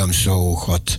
[0.00, 0.96] om zo God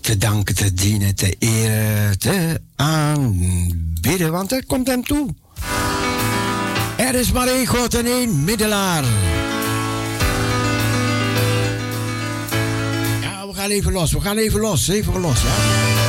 [0.00, 5.34] te danken, te dienen, te eren, te aanbidden, want het komt hem toe.
[6.96, 9.04] Er is maar één God en één middelaar.
[13.20, 15.99] Ja, we gaan even los, we gaan even los, even los, ja.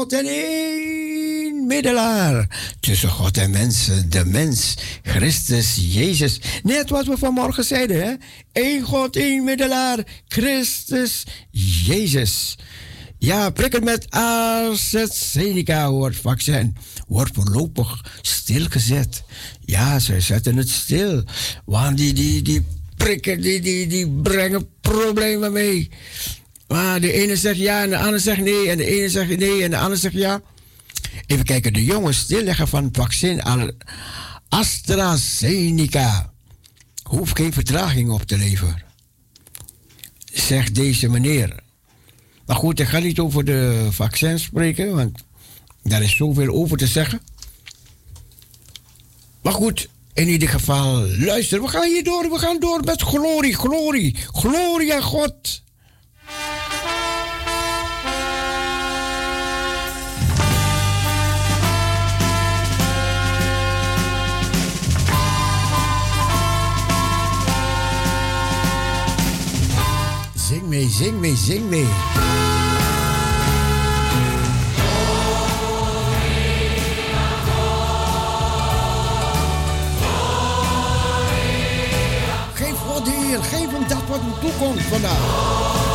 [0.00, 2.48] God en één middelaar
[2.80, 6.40] tussen God en mensen, de mens, Christus Jezus.
[6.62, 8.14] Net wat we vanmorgen zeiden, hè?
[8.52, 12.58] Eén God, één middelaar, Christus Jezus.
[13.18, 16.76] Ja, prik het met AstraZeneca, wordt vaccin.
[17.08, 19.22] Wordt voorlopig stilgezet.
[19.64, 21.24] Ja, ze zetten het stil.
[21.64, 22.64] Want die, die, die
[22.96, 25.90] prikken, die, die, die brengen problemen mee.
[26.72, 28.70] Maar de ene zegt ja en de andere zegt nee.
[28.70, 30.40] En de ene zegt nee en de andere zegt ja.
[31.26, 33.42] Even kijken, de jongens stilleggen van het vaccin
[34.48, 36.32] AstraZeneca.
[37.02, 38.82] Hoeft geen vertraging op te leveren.
[40.32, 41.54] Zegt deze meneer.
[42.46, 45.24] Maar goed, ik ga niet over de vaccins spreken, want
[45.82, 47.20] daar is zoveel over te zeggen.
[49.42, 53.56] Maar goed, in ieder geval, luister, we gaan hier door, we gaan door met glorie,
[53.56, 55.62] glorie, glorie aan God.
[70.50, 71.86] Zing mee, zing mee, zing mee.
[82.54, 85.89] Geef wat Heer, geef hem dat wat hem toekomt vandaag.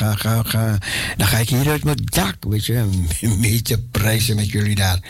[0.00, 0.78] Ga, ga,
[1.16, 2.74] dan ga ik hier uit mijn dak, weet je,
[3.20, 5.00] een beetje prijzen met jullie daar.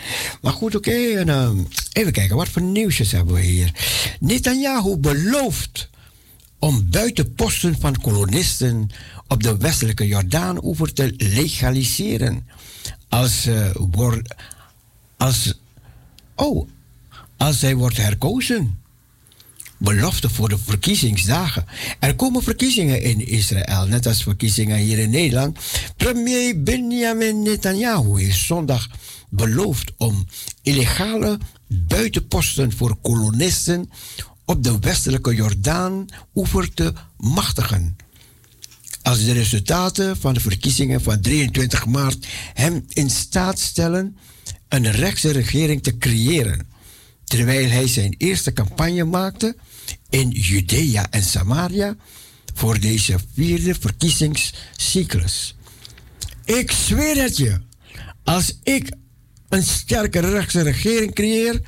[0.41, 1.49] Maar goed, oké, uh,
[1.91, 3.71] even kijken, wat voor nieuwsjes hebben we hier?
[4.19, 5.89] Netanyahu belooft
[6.59, 8.89] om buitenposten van kolonisten
[9.27, 12.47] op de westelijke Jordaan-oever te legaliseren.
[13.09, 14.35] Als, wordt,
[15.17, 15.59] als,
[16.35, 16.69] oh,
[17.37, 18.80] als hij wordt herkozen
[19.81, 21.65] belofte voor de verkiezingsdagen.
[21.99, 25.57] Er komen verkiezingen in Israël, net als verkiezingen hier in Nederland.
[25.97, 28.87] Premier Benjamin Netanyahu heeft zondag
[29.29, 30.27] beloofd om
[30.61, 33.89] illegale buitenposten voor kolonisten
[34.45, 37.97] op de westelijke Jordaan-oever te machtigen.
[39.01, 44.17] Als de resultaten van de verkiezingen van 23 maart hem in staat stellen
[44.67, 46.67] een rechtse regering te creëren,
[47.23, 49.55] terwijl hij zijn eerste campagne maakte
[50.09, 51.95] in Judea en Samaria
[52.53, 55.55] voor deze vierde verkiezingscyclus.
[56.45, 57.61] Ik zweer het je,
[58.23, 58.91] als ik
[59.49, 61.61] een sterke rechtse regering creëer,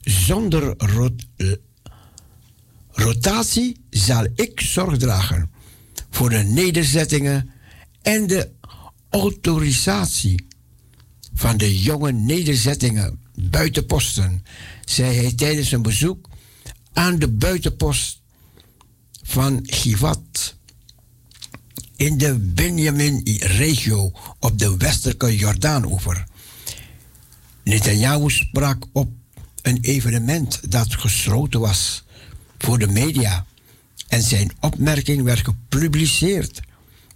[0.00, 1.26] zonder rot
[2.90, 5.50] rotatie zal ik zorg dragen
[6.10, 7.50] voor de nederzettingen
[8.02, 8.50] en de
[9.10, 10.46] autorisatie
[11.34, 14.44] van de jonge nederzettingen buitenposten,
[14.84, 16.27] zei hij tijdens een bezoek
[16.98, 18.20] aan de buitenpost
[19.22, 20.54] van Givat
[21.96, 26.26] in de Benjamin-regio op de westelijke Jordaanoever.
[27.64, 29.10] Netanyahu sprak op
[29.62, 32.04] een evenement dat gesloten was
[32.58, 33.46] voor de media
[34.08, 36.60] en zijn opmerking werd gepubliceerd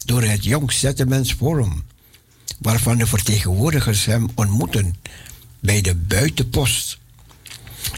[0.05, 1.83] door het Young Settlements Forum,
[2.59, 4.97] waarvan de vertegenwoordigers hem ontmoeten
[5.61, 7.01] bij de buitenpost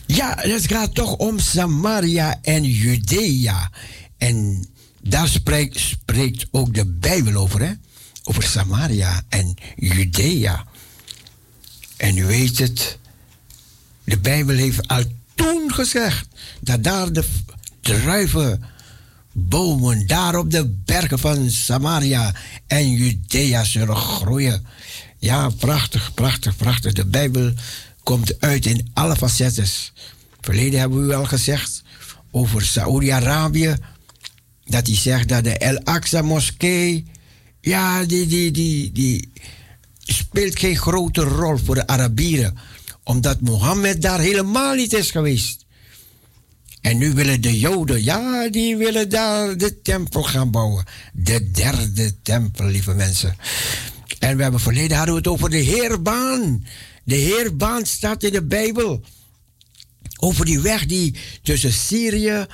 [0.06, 3.70] ja, het gaat toch om Samaria en Judea.
[4.18, 4.66] En
[5.02, 7.72] daar spreekt, spreekt ook de Bijbel over, hè?
[8.24, 10.64] Over Samaria en Judea.
[11.96, 12.98] En u weet het,
[14.04, 16.26] de Bijbel heeft al toen gezegd
[16.60, 17.24] dat daar de
[17.80, 22.34] druivenbomen, daar op de bergen van Samaria
[22.66, 24.66] en Judea zullen groeien.
[25.18, 26.92] Ja, prachtig, prachtig, prachtig.
[26.92, 27.52] De Bijbel
[28.04, 29.66] komt uit in alle facetten.
[30.40, 31.82] Verleden hebben we al gezegd
[32.30, 33.76] over Saoedi-Arabië.
[34.64, 37.04] Dat hij zegt dat de El Aqsa moskee.
[37.60, 39.32] Ja, die, die, die, die
[39.98, 42.58] speelt geen grote rol voor de Arabieren.
[43.02, 45.64] Omdat Mohammed daar helemaal niet is geweest.
[46.80, 50.84] En nu willen de Joden, ja, die willen daar de tempel gaan bouwen.
[51.12, 53.36] De derde tempel, lieve mensen.
[54.18, 56.64] En we hebben verleden hadden we het over de Heerbaan.
[57.04, 59.00] De Heerbaan staat in de Bijbel.
[60.16, 62.46] Over die weg die tussen Syrië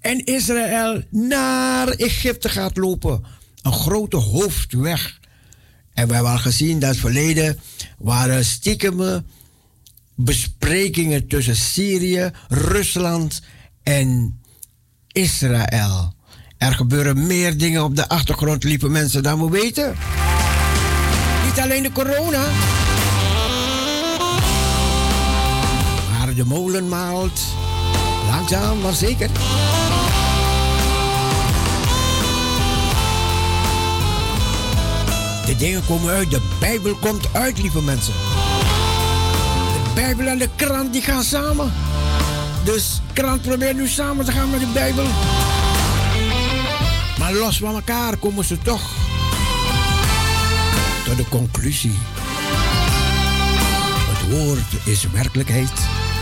[0.00, 3.24] en Israël naar Egypte gaat lopen.
[3.62, 5.20] Een grote hoofdweg.
[5.94, 7.60] En we hebben al gezien dat verleden
[7.98, 9.24] waren stiekeme
[10.14, 13.42] besprekingen tussen Syrië, Rusland
[13.82, 14.40] en
[15.12, 16.14] Israël.
[16.58, 19.96] Er gebeuren meer dingen op de achtergrond, lieve mensen, dan we weten.
[21.44, 22.44] Niet alleen de corona.
[26.34, 27.40] De molen maalt.
[28.30, 29.30] Langzaam, maar zeker.
[35.46, 38.12] De dingen komen uit, de Bijbel komt uit, lieve mensen.
[39.72, 41.72] De Bijbel en de krant die gaan samen.
[42.64, 45.06] Dus krant probeert nu samen te gaan met de Bijbel.
[47.18, 48.90] Maar los van elkaar komen ze toch
[51.04, 51.98] tot de conclusie.
[54.08, 56.01] Het woord is werkelijkheid.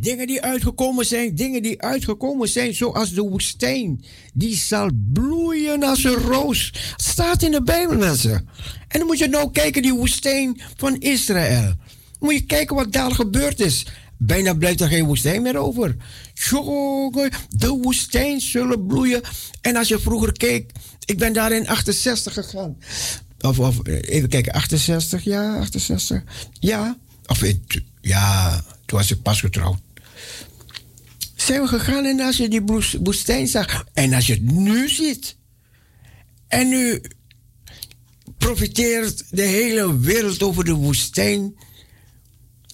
[0.00, 4.04] Dingen die uitgekomen zijn, dingen die uitgekomen zijn, zoals de woestijn.
[4.34, 6.72] Die zal bloeien als een roos.
[6.96, 8.48] staat in de Bijbel, mensen.
[8.88, 11.74] En dan moet je nou kijken, die woestijn van Israël.
[12.18, 13.86] Moet je kijken wat daar gebeurd is.
[14.18, 15.96] Bijna blijft er geen woestijn meer over.
[17.48, 19.20] De woestijn zullen bloeien.
[19.60, 20.72] En als je vroeger keek,
[21.04, 22.76] ik ben daar in 68 gegaan.
[23.40, 26.22] Of, of even kijken, 68, ja, 68.
[26.60, 27.42] Ja, of
[28.00, 29.78] ja, toen was ik pas getrouwd.
[31.40, 32.62] Zijn we gegaan en als je die
[33.02, 35.36] woestijn zag, en als je het nu ziet,
[36.48, 37.02] en nu
[38.38, 41.56] profiteert de hele wereld over de woestijn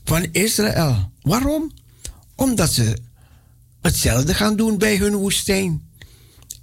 [0.05, 1.11] van Israël.
[1.23, 1.73] Waarom?
[2.35, 2.97] Omdat ze
[3.81, 5.89] hetzelfde gaan doen bij hun woestijn.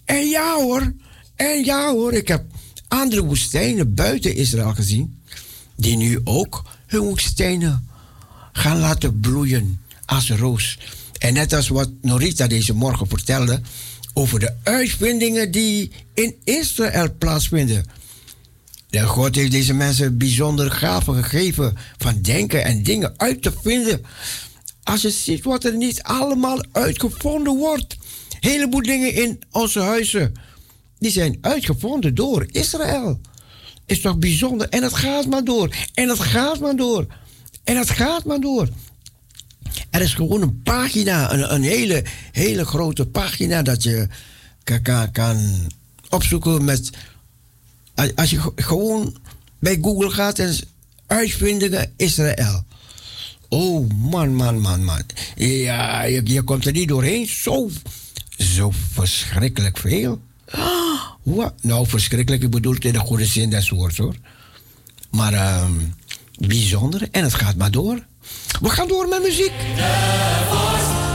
[0.05, 0.93] En ja hoor,
[1.35, 2.45] en ja hoor, ik heb
[2.87, 5.21] andere woestijnen buiten Israël gezien,
[5.75, 7.89] die nu ook hun woestijnen
[8.51, 10.77] gaan laten bloeien als roos.
[11.23, 13.61] En net als wat Norita deze morgen vertelde
[14.13, 17.85] over de uitvindingen die in Israël plaatsvinden.
[18.89, 24.05] De God heeft deze mensen bijzondere gaven gegeven van denken en dingen uit te vinden.
[24.83, 27.97] Als je ziet wat er niet allemaal uitgevonden wordt.
[28.39, 30.33] Een heleboel dingen in onze huizen
[30.99, 33.19] die zijn uitgevonden door Israël.
[33.85, 34.69] Is toch bijzonder?
[34.69, 35.75] En het gaat maar door.
[35.93, 37.05] En het gaat maar door.
[37.63, 38.69] En het gaat maar door.
[39.93, 44.07] Er is gewoon een pagina, een, een hele, hele grote pagina dat je
[44.63, 45.71] kan, kan
[46.09, 46.89] opzoeken met.
[48.15, 49.17] Als je gewoon
[49.59, 50.55] bij Google gaat en
[51.07, 52.63] uitvindingen Israël.
[53.49, 55.01] Oh man, man, man, man.
[55.35, 57.27] Ja, je, je komt er niet doorheen.
[57.27, 57.69] Zo,
[58.37, 60.21] zo verschrikkelijk veel.
[61.23, 61.53] Wat?
[61.61, 62.43] Nou, verschrikkelijk.
[62.43, 64.15] Ik bedoel het in de goede zin des woords hoor.
[65.11, 65.69] Maar uh,
[66.37, 67.07] bijzonder.
[67.11, 68.05] En het gaat maar door.
[68.63, 69.53] We gaan door met muziek.
[69.75, 70.43] De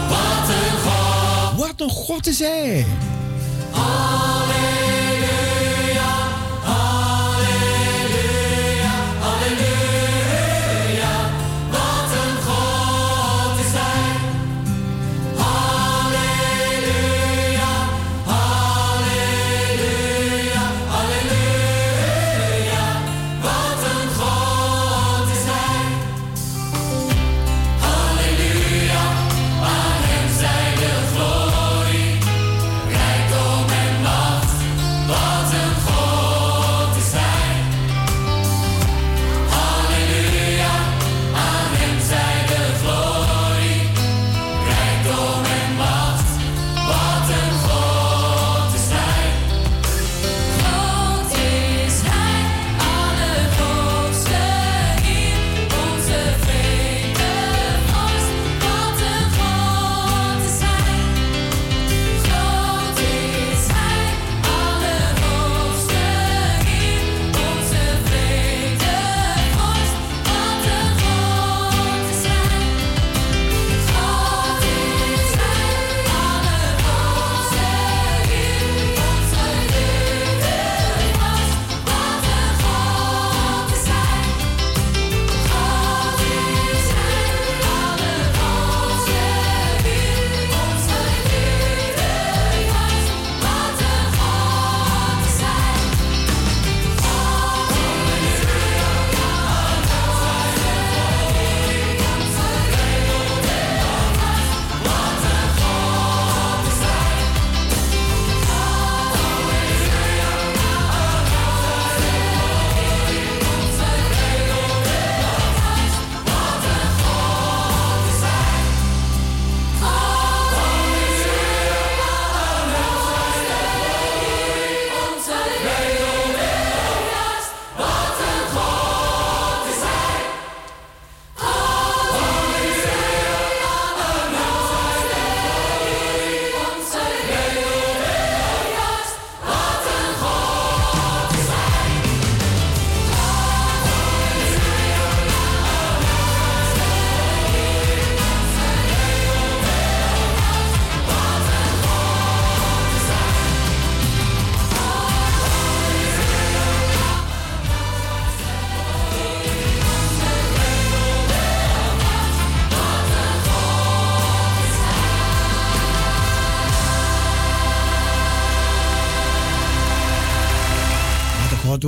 [0.09, 1.67] wat een God.
[1.67, 2.87] Wat een God is hij.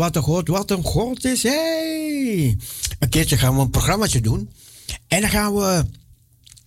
[0.00, 2.56] Wat een God, wat een God is hij.
[2.98, 4.50] Een keertje gaan we een programmaatje doen.
[5.08, 5.84] En dan gaan we,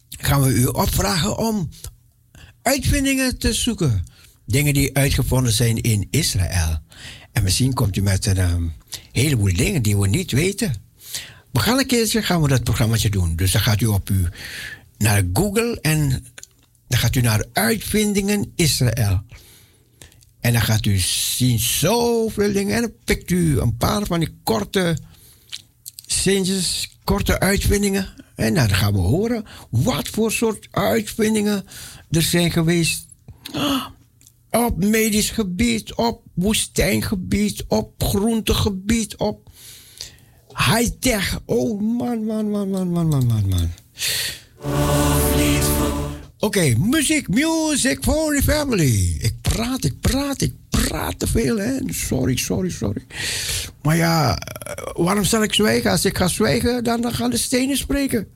[0.10, 1.69] gaan we u opvragen om
[2.62, 4.04] uitvindingen te zoeken.
[4.46, 6.80] Dingen die uitgevonden zijn in Israël.
[7.32, 8.74] En misschien komt u met een um,
[9.12, 10.74] heleboel dingen die we niet weten.
[11.52, 13.36] We gaan een keertje gaan we dat programmaatje doen.
[13.36, 14.28] Dus dan gaat u op u
[14.98, 16.26] naar Google en
[16.88, 19.24] dan gaat u naar uitvindingen Israël.
[20.43, 22.75] En dan gaat u zien zoveel dingen.
[22.75, 24.97] En dan pikt u een paar van die korte
[26.06, 28.08] zinnetjes, korte uitvindingen.
[28.36, 31.63] En nou, dan gaan we horen wat voor soort uitvindingen
[32.10, 33.06] er zijn geweest.
[34.51, 39.49] Op medisch gebied, op woestijngebied, op groentegebied, op
[40.47, 41.39] high-tech.
[41.45, 43.71] Oh man, man, man, man, man, man, man, man.
[46.39, 49.33] Oké, okay, muziek, music for the family.
[49.56, 51.78] Praat, ik praat, ik praat te veel, hè.
[51.88, 53.06] Sorry, sorry, sorry.
[53.82, 54.38] Maar ja,
[54.94, 55.92] waarom zal ik zwijgen?
[55.92, 58.28] Als ik ga zwijgen, dan, dan gaan de stenen spreken.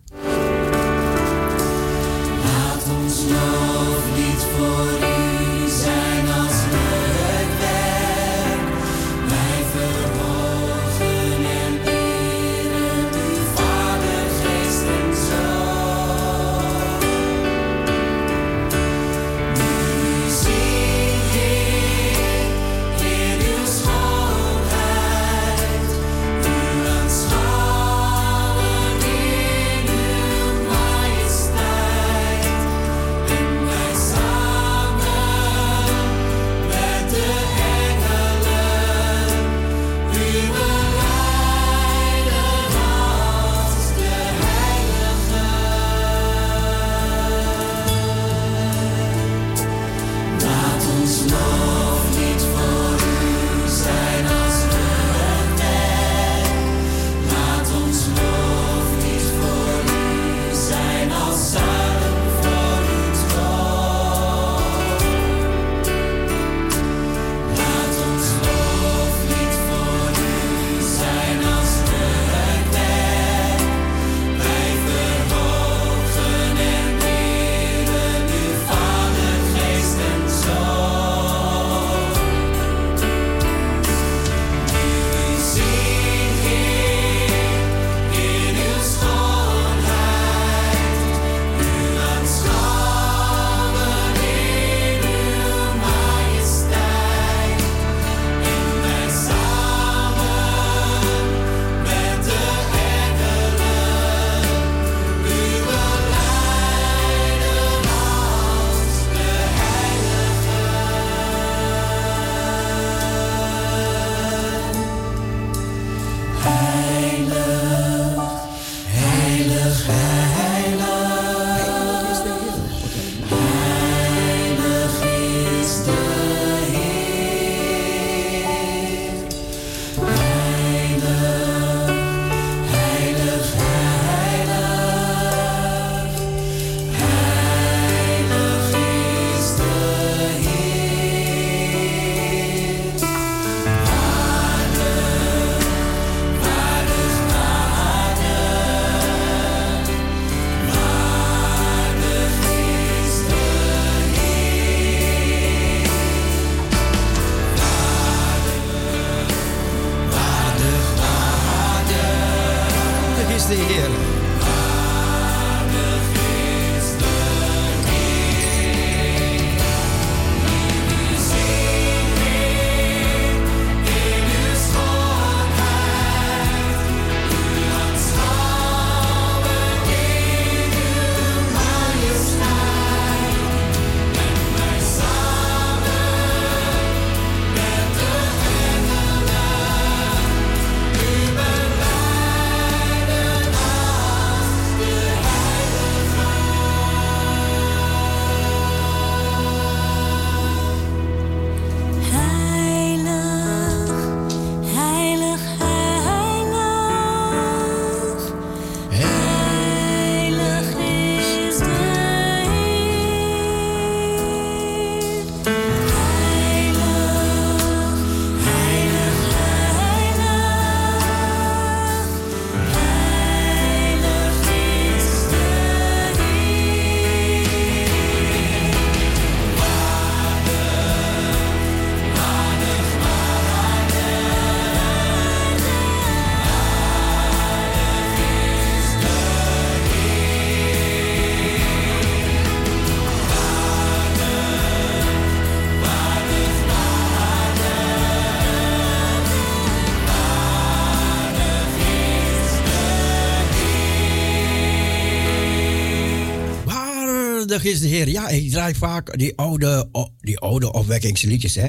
[257.64, 258.10] Is de Heer.
[258.10, 259.90] Ja, ik draai vaak die oude,
[260.22, 261.68] die oude opwekkingsliedjes, hè.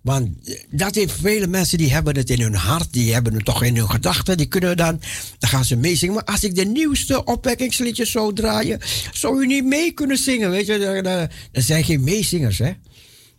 [0.00, 0.28] Want
[0.70, 3.76] dat heeft vele mensen die hebben het in hun hart, die hebben het toch in
[3.76, 5.00] hun gedachten, die kunnen dan,
[5.38, 6.14] dan gaan ze meezingen.
[6.14, 8.80] Maar als ik de nieuwste opwekkingsliedjes zou draaien,
[9.12, 11.28] zou u niet mee kunnen zingen, weet je.
[11.52, 12.72] Er zijn geen meezingers, hè.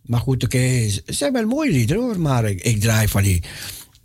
[0.06, 3.44] Maar goed, oké, ze zijn wel mooie liederen hoor, maar ik draai van die,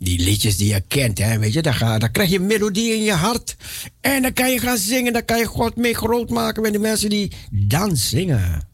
[0.03, 1.61] die liedjes die je kent, hè, weet je.
[1.61, 3.55] Dan, ga, dan krijg je melodie in je hart
[4.01, 6.79] en dan kan je gaan zingen, dan kan je God mee groot maken met de
[6.79, 8.67] mensen die dan zingen.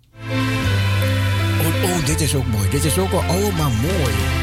[1.60, 2.70] Oh, oh, dit is ook mooi.
[2.70, 4.37] Dit is ook wel oh, mooi.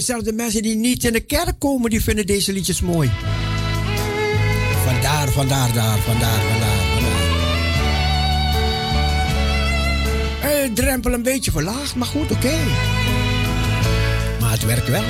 [0.00, 3.10] Je, zelfs de mensen die niet in de kerk komen, die vinden deze liedjes mooi.
[4.84, 7.18] Vandaar, vandaar, daar, vandaar, vandaar, vandaar.
[10.42, 12.56] Eh, drempel een beetje verlaagd, maar goed, oké.
[14.40, 15.02] Maar het werkt wel.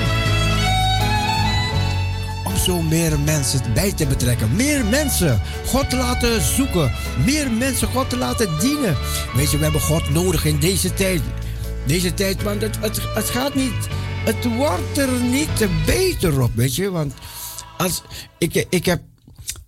[2.45, 4.57] Om zo meer mensen bij te betrekken.
[4.57, 6.93] Meer mensen God te laten zoeken.
[7.25, 8.97] Meer mensen God te laten dienen.
[9.35, 11.21] Weet je, we hebben God nodig in deze tijd.
[11.87, 12.79] Deze tijd, want het,
[13.15, 13.89] het gaat niet
[14.25, 16.91] het wordt er niet beter op, weet je.
[16.91, 17.15] Want
[17.77, 18.03] als,
[18.39, 19.01] ik, ik heb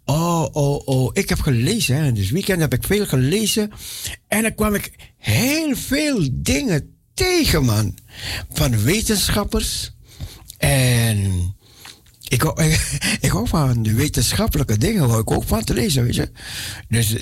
[0.05, 1.11] Oh, oh, oh.
[1.13, 1.97] Ik heb gelezen.
[1.97, 2.13] Hè.
[2.13, 3.71] Dus weekend heb ik veel gelezen.
[4.29, 7.99] En dan kwam ik heel veel dingen tegen, man.
[8.53, 9.95] Van wetenschappers.
[10.59, 11.55] En
[12.29, 15.09] ik, ik, ik hou van de wetenschappelijke dingen.
[15.09, 16.31] Hou ik ook van te lezen, weet je.
[16.89, 17.17] Dus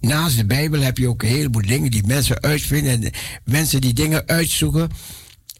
[0.00, 2.92] naast de Bijbel heb je ook een heleboel dingen die mensen uitvinden.
[2.92, 3.12] En
[3.44, 4.90] mensen die dingen uitzoeken.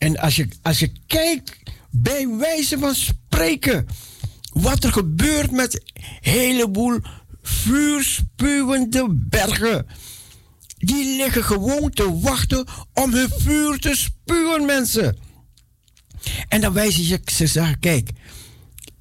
[0.03, 1.57] En als je, als je kijkt,
[1.91, 3.87] bij wijze van spreken,
[4.53, 6.99] wat er gebeurt met een heleboel
[7.43, 9.87] vuurspuwende bergen.
[10.79, 15.17] Die liggen gewoon te wachten om hun vuur te spuwen, mensen.
[16.49, 18.11] En dan wijzen ze, ze zeggen, kijk,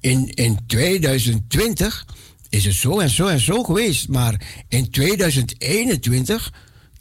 [0.00, 2.06] in, in 2020
[2.48, 4.08] is het zo en zo en zo geweest.
[4.08, 6.52] Maar in 2021,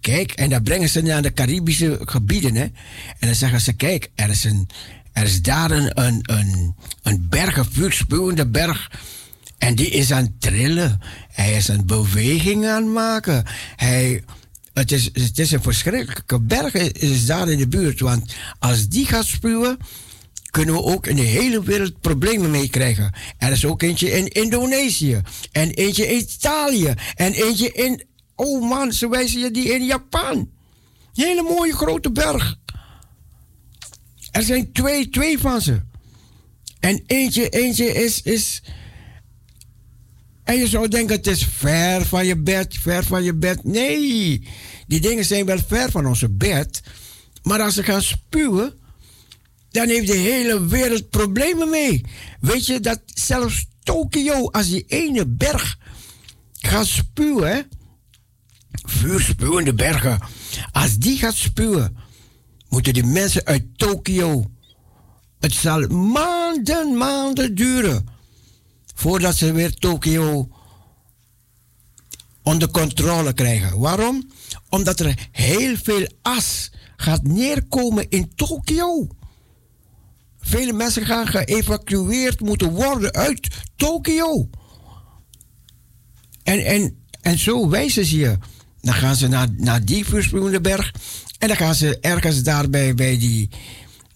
[0.02, 2.56] kijk, en dan brengen ze naar de Caribische gebieden.
[2.56, 2.74] Hè, en
[3.20, 4.70] dan zeggen ze, kijk, er is, een,
[5.12, 8.92] er is daar een, een, een, een berg, een vuurspuwende berg.
[9.58, 11.00] En die is aan het trillen.
[11.32, 13.44] Hij is een beweging aan het maken.
[13.76, 14.24] Hij,
[14.74, 18.00] het, is, het is een verschrikkelijke berg is daar in de buurt.
[18.00, 19.78] Want als die gaat spuwen,
[20.52, 23.14] kunnen we ook in de hele wereld problemen mee krijgen.
[23.38, 25.22] Er is ook eentje in Indonesië.
[25.52, 26.94] En eentje in Italië.
[27.16, 28.04] En eentje in...
[28.44, 30.50] Oh man, ze wijzen je die in Japan.
[31.14, 32.60] Hele mooie grote berg.
[34.32, 35.82] Er zijn twee, twee van ze.
[36.80, 38.64] En eentje, eentje is, is...
[40.44, 43.64] En je zou denken, het is ver van je bed, ver van je bed.
[43.64, 44.48] Nee,
[44.88, 46.82] die dingen zijn wel ver van onze bed.
[47.44, 48.74] Maar als ze gaan spuwen,
[49.70, 52.06] dan heeft de hele wereld problemen mee.
[52.40, 55.78] Weet je dat zelfs Tokio, als die ene berg
[56.60, 57.70] gaat spuwen,
[58.72, 60.20] vuurspuwende bergen,
[60.72, 61.98] als die gaat spuwen,
[62.70, 64.52] moeten die mensen uit Tokio,
[65.40, 68.06] het zal maanden, maanden duren
[68.96, 70.50] voordat ze weer Tokio
[72.44, 73.80] onder controle krijgen.
[73.80, 74.32] Waarom?
[74.70, 79.08] Omdat er heel veel as gaat neerkomen in Tokio.
[80.40, 84.50] Vele mensen gaan geëvacueerd moeten worden uit Tokio.
[86.44, 88.38] En, en, en zo wijzen ze je.
[88.82, 90.06] Dan gaan ze naar, naar die
[90.62, 90.92] berg.
[91.40, 93.50] En dan gaan ze ergens daarbij bij die,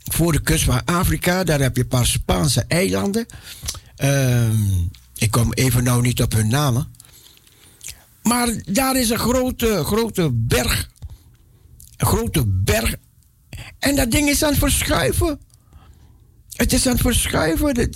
[0.04, 1.44] voor de kust van Afrika.
[1.44, 3.26] Daar heb je een paar Spaanse eilanden.
[3.96, 4.58] Ehm,
[5.16, 6.94] ik kom even nou niet op hun namen.
[8.24, 10.90] Maar daar is een grote, grote berg.
[11.98, 12.96] Een grote berg.
[13.80, 15.40] En dat ding is aan het verschuiven.
[16.52, 17.94] Het is aan het verschuiven.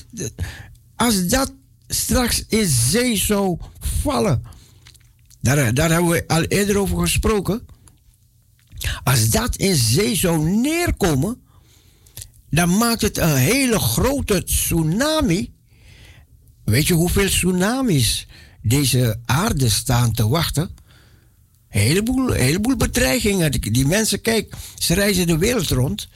[0.96, 1.54] Als dat
[1.88, 4.44] straks in zee zou vallen.
[5.42, 7.66] Daar, daar hebben we al eerder over gesproken.
[9.04, 11.42] Als dat in zee zou neerkomen.
[12.50, 15.54] Dan maakt het een hele grote tsunami.
[16.64, 18.28] Weet je hoeveel tsunamis
[18.62, 20.70] deze aarde staan te wachten?
[21.70, 23.52] Een heleboel, heleboel bedreigingen.
[23.52, 26.08] Die mensen, kijk, ze reizen de wereld rond.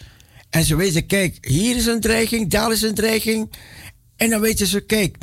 [0.49, 3.51] En ze weten, kijk, hier is een dreiging, daar is een dreiging.
[4.15, 5.17] En dan weten ze, kijk,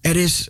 [0.00, 0.48] er is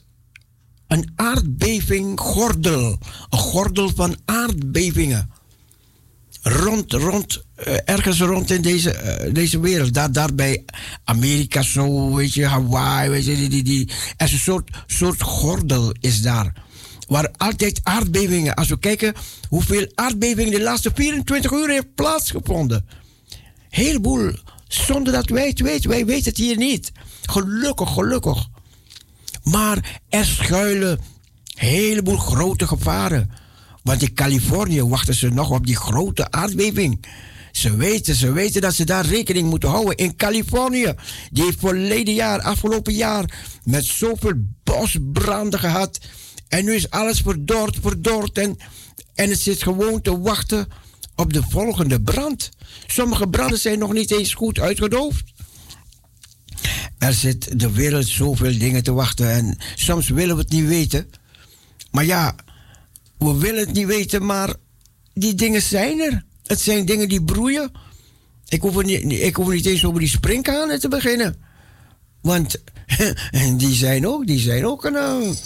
[0.94, 2.98] een aardbeving gordel.
[3.30, 5.30] Een gordel van aardbevingen.
[6.42, 9.94] Rond, rond, uh, ergens rond in deze, uh, deze wereld.
[9.94, 10.64] Daar, daar bij
[11.04, 13.90] Amerika zo, weet je, Hawaii, weet je, die, die, die.
[14.16, 16.52] Er is een soort, soort gordel is daar.
[17.08, 19.14] Waar altijd aardbevingen, als we kijken
[19.48, 22.87] hoeveel aardbevingen de laatste 24 uur heeft plaatsgevonden
[23.75, 24.33] heleboel
[24.68, 25.90] zonder dat wij het weten.
[25.90, 26.92] Wij weten het hier niet.
[27.23, 28.48] Gelukkig, gelukkig.
[29.44, 33.30] Maar er schuilen een heleboel grote gevaren.
[33.82, 37.06] Want in Californië wachten ze nog op die grote aardbeving.
[37.52, 39.96] Ze weten, ze weten dat ze daar rekening moeten houden.
[39.96, 40.94] In Californië,
[41.30, 43.24] die heeft verleden jaar, afgelopen jaar,
[43.64, 44.32] met zoveel
[44.64, 45.98] bosbranden gehad.
[46.48, 48.38] En nu is alles verdord, verdord.
[48.38, 48.56] En,
[49.14, 50.68] en het zit gewoon te wachten
[51.16, 52.50] op de volgende brand.
[52.86, 55.33] Sommige branden zijn nog niet eens goed uitgedoofd.
[56.98, 61.10] Er zit de wereld zoveel dingen te wachten en soms willen we het niet weten.
[61.90, 62.34] Maar ja,
[63.18, 64.54] we willen het niet weten, maar
[65.14, 66.24] die dingen zijn er.
[66.46, 67.70] Het zijn dingen die broeien.
[68.48, 71.36] Ik hoef, niet, ik niet eens over die springkanen te beginnen.
[72.20, 72.62] Want
[73.56, 75.36] die zijn ook, die zijn ook, een,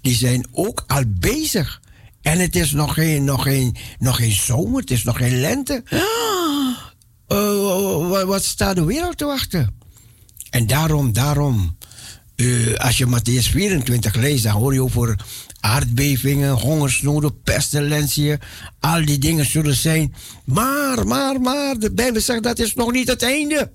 [0.00, 1.80] die zijn ook al bezig.
[2.22, 5.82] En het is nog geen, nog geen, nog geen zomer, het is nog geen lente.
[7.28, 9.78] Uh, wat staat de wereld te wachten?
[10.54, 11.76] En daarom, daarom,
[12.36, 15.24] uh, als je Matthäus 24 leest, dan hoor je over
[15.60, 18.40] aardbevingen, hongersnoden, pestilentiën.
[18.80, 20.14] Al die dingen zullen zijn.
[20.44, 23.70] Maar, maar, maar, de Bijbel zegt dat is nog niet het einde.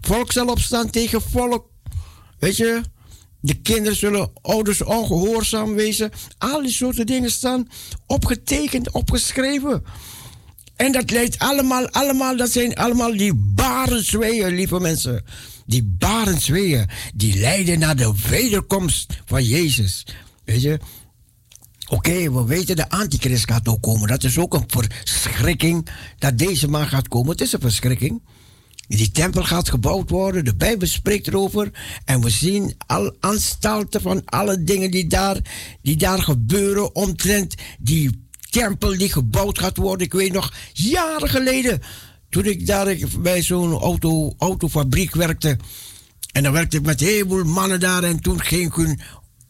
[0.00, 1.66] Volk zal opstaan tegen volk.
[2.38, 2.80] Weet je,
[3.40, 6.10] de kinderen zullen ouders ongehoorzaam wezen.
[6.38, 7.68] Al die soorten dingen staan
[8.06, 9.84] opgetekend, opgeschreven.
[10.76, 15.24] En dat leidt allemaal, allemaal, dat zijn allemaal die barensweeën, lieve mensen.
[15.66, 20.06] Die barensweeën, die leiden naar de wederkomst van Jezus.
[20.44, 20.78] Weet je?
[21.88, 24.08] Oké, we weten de antichrist gaat ook komen.
[24.08, 27.30] Dat is ook een verschrikking dat deze man gaat komen.
[27.30, 28.22] Het is een verschrikking.
[28.88, 31.70] Die tempel gaat gebouwd worden, de Bijbel spreekt erover.
[32.04, 35.36] En we zien al anstalten van alle dingen die daar,
[35.82, 38.23] die daar gebeuren omtrent die
[38.60, 40.06] tempel die gebouwd gaat worden.
[40.06, 41.82] Ik weet nog, jaren geleden,
[42.30, 45.56] toen ik daar bij zo'n auto, autofabriek werkte.
[46.32, 48.02] En dan werkte ik met een heleboel mannen daar.
[48.02, 49.00] En toen ging ik hun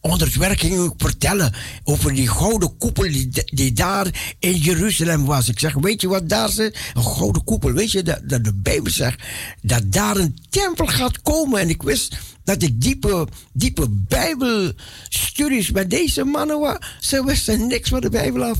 [0.05, 1.53] onder ik vertellen
[1.83, 5.49] over die gouden koepel die, die daar in Jeruzalem was.
[5.49, 6.77] Ik zeg, weet je wat daar zit?
[6.93, 7.71] Een gouden koepel.
[7.71, 9.23] Weet je, dat, dat de Bijbel zegt
[9.61, 11.59] dat daar een tempel gaat komen.
[11.59, 16.77] En ik wist dat ik diepe, diepe Bijbelstudies met deze mannen was.
[16.99, 18.57] Ze wisten niks van de Bijbel af.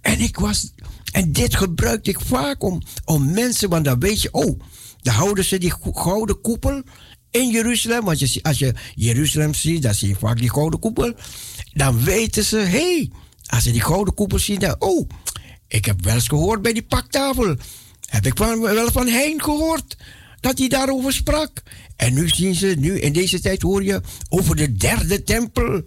[0.00, 0.72] En ik was,
[1.12, 4.60] en dit gebruikte ik vaak om, om mensen, want dan weet je, oh,
[5.02, 6.82] dan houden ze die gouden koepel
[7.30, 8.04] in Jeruzalem.
[8.04, 11.12] Want als je Jeruzalem ziet, dan zie je vaak die gouden koepel.
[11.72, 13.10] Dan weten ze, hé, hey,
[13.46, 15.08] als ze die gouden koepel zien, dan, oh,
[15.68, 17.56] ik heb wel eens gehoord bij die paktafel.
[18.06, 19.96] Heb ik wel van Hein gehoord
[20.40, 21.62] dat hij daarover sprak.
[21.96, 25.82] En nu zien ze, nu in deze tijd hoor je over de derde tempel.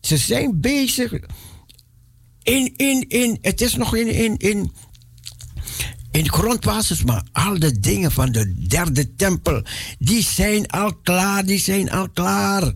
[0.00, 1.12] Ze zijn bezig.
[2.42, 4.72] In, in, in, het is nog in, in, in,
[6.16, 9.62] in de grondbasis, maar al de dingen van de derde tempel,
[9.98, 12.72] die zijn al klaar, die zijn al klaar.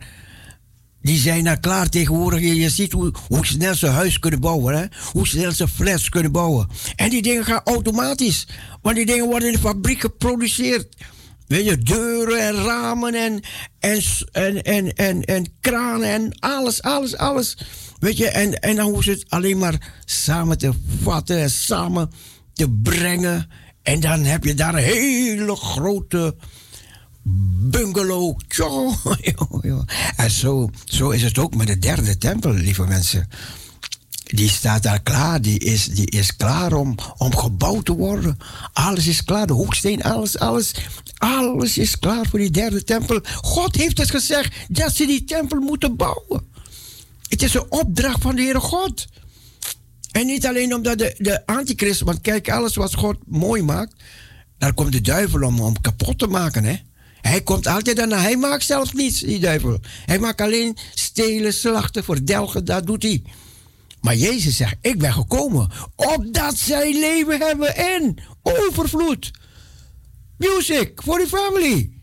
[1.02, 2.40] Die zijn al klaar tegenwoordig.
[2.40, 4.78] Je, ziet hoe, hoe snel ze huis kunnen bouwen.
[4.78, 4.84] Hè?
[5.12, 6.68] Hoe snel ze flats kunnen bouwen.
[6.96, 8.46] En die dingen gaan automatisch.
[8.82, 10.96] Want die dingen worden in de fabriek geproduceerd.
[11.46, 13.40] Weet je, deuren en ramen en,
[13.78, 17.58] en, en, en, en, en kranen en alles, alles, alles.
[17.98, 20.72] Weet je, en, en dan ze het alleen maar samen te
[21.02, 22.10] vatten en samen
[22.60, 23.50] te brengen.
[23.82, 26.36] En dan heb je daar een hele grote
[27.70, 28.38] bungalow.
[30.16, 33.28] En zo, zo is het ook met de derde tempel, lieve mensen.
[34.24, 38.38] Die staat daar klaar, die is, die is klaar om, om gebouwd te worden.
[38.72, 40.74] Alles is klaar, de hoeksteen, alles, alles.
[41.18, 43.20] Alles is klaar voor die derde tempel.
[43.42, 46.42] God heeft het gezegd dat ze die tempel moeten bouwen.
[47.28, 49.06] Het is een opdracht van de Heere God.
[50.12, 53.94] En niet alleen omdat de, de antichrist, want kijk, alles wat God mooi maakt,
[54.58, 56.64] daar komt de duivel om, om kapot te maken.
[56.64, 56.76] Hè?
[57.20, 58.18] Hij komt altijd daarna.
[58.18, 59.80] Hij maakt zelfs niets, die duivel.
[60.06, 63.22] Hij maakt alleen stelen, slachten, verdelgen, dat doet hij.
[64.00, 69.30] Maar Jezus zegt, ik ben gekomen opdat zij leven hebben in overvloed.
[70.36, 71.99] Music for the family.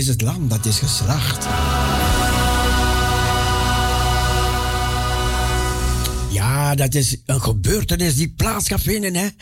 [0.00, 1.44] Is het lam dat is geslacht.
[6.30, 9.14] Ja, dat is een gebeurtenis die plaats gaat vinden?
[9.14, 9.34] Eh,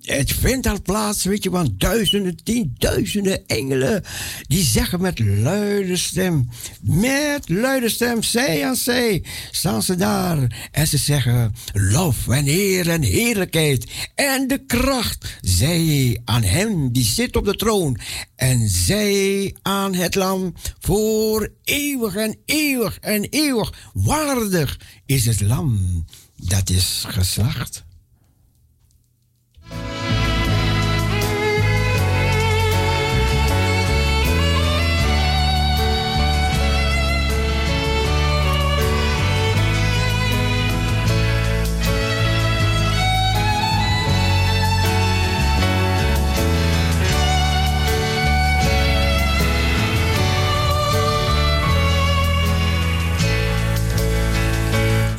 [0.00, 4.02] het vindt al plaats, weet je, want duizenden, tienduizenden engelen,
[4.42, 6.48] die zeggen met luide stem,
[6.80, 12.90] met luide stem, zij aan zij, staan ze daar en ze zeggen, lof en eer
[12.90, 15.25] en heerlijkheid en de kracht,
[15.56, 17.98] zij aan hem die zit op de troon
[18.34, 26.04] en zij aan het lam voor eeuwig en eeuwig en eeuwig waardig is het lam
[26.36, 27.85] dat is geslacht.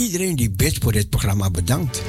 [0.07, 2.01] Iedereen die bidt voor dit programma bedankt.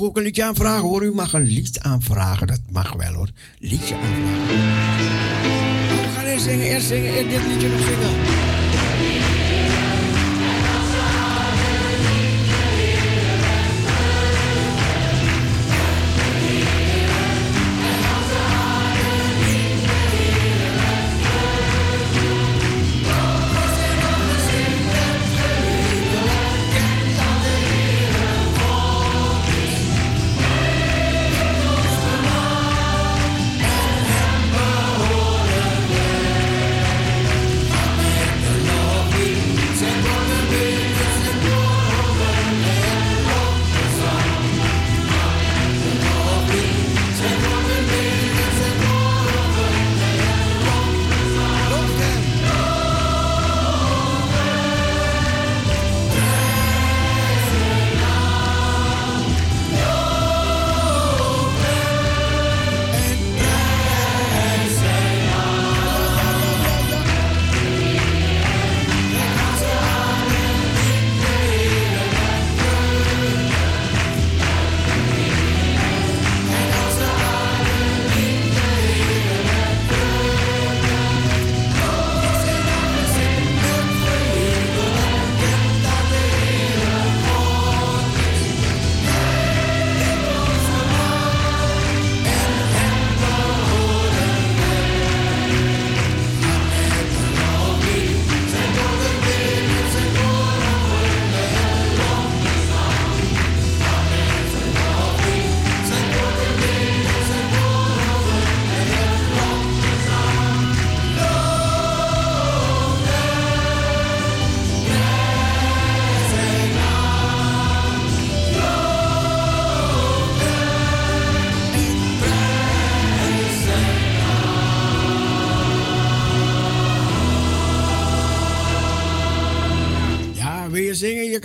[0.00, 1.04] Ook een liedje aanvragen hoor.
[1.04, 2.46] U mag een lied aanvragen.
[2.46, 3.28] Dat mag wel hoor.
[3.58, 4.56] Liedje aanvragen.
[6.02, 8.44] We gaan eerst zingen, eerst zingen, eerst dit liedje nog zingen.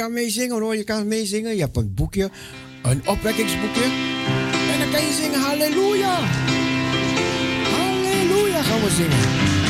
[0.02, 0.76] Kan meezingen hoor.
[0.76, 1.56] Je kan meezingen.
[1.56, 2.30] Je hebt een boekje,
[2.84, 3.84] een opwekkingsboekje.
[4.72, 6.20] En dan kan je zingen halleluja.
[7.74, 9.61] Halleluja gaan we zingen.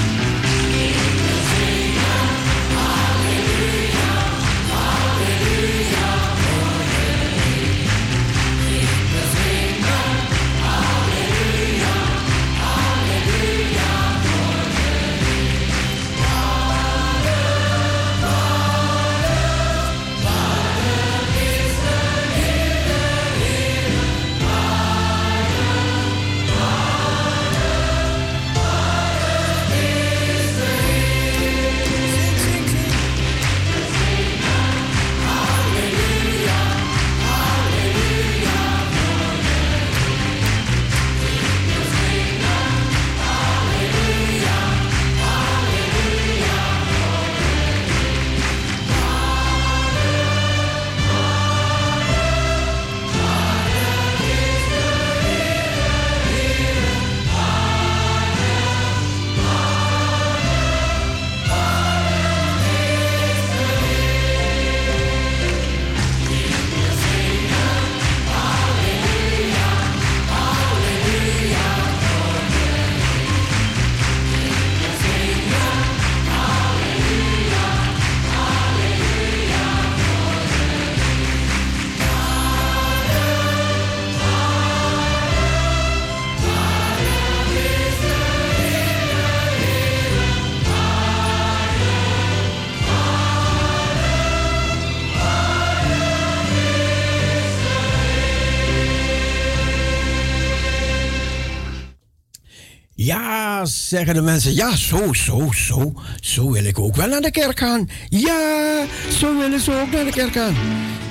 [103.92, 107.60] Zeggen de mensen, ja, zo, zo, zo, zo wil ik ook wel naar de kerk
[107.60, 107.90] gaan.
[108.10, 108.86] Ja,
[109.20, 110.56] zo willen ze ook naar de kerk gaan.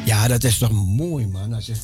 [0.04, 1.52] Ja, dat is toch mooi, man.
[1.52, 1.74] Als je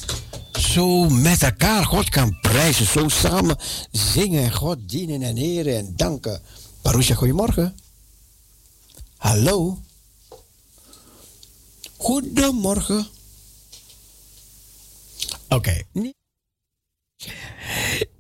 [0.53, 3.57] zo met elkaar God kan prijzen, zo samen
[3.91, 6.41] zingen en God dienen en eren en danken.
[6.83, 7.77] Parusha, goedemorgen.
[9.17, 9.79] Hallo.
[11.97, 13.07] Goedemorgen.
[15.49, 15.83] Oké.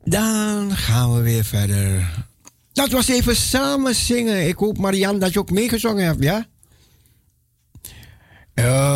[0.05, 2.24] Dan gaan we weer verder.
[2.77, 4.49] Dat was even samen zingen.
[4.49, 6.47] Ik hoop, Marianne, dat je ook meegezongen hebt, ja?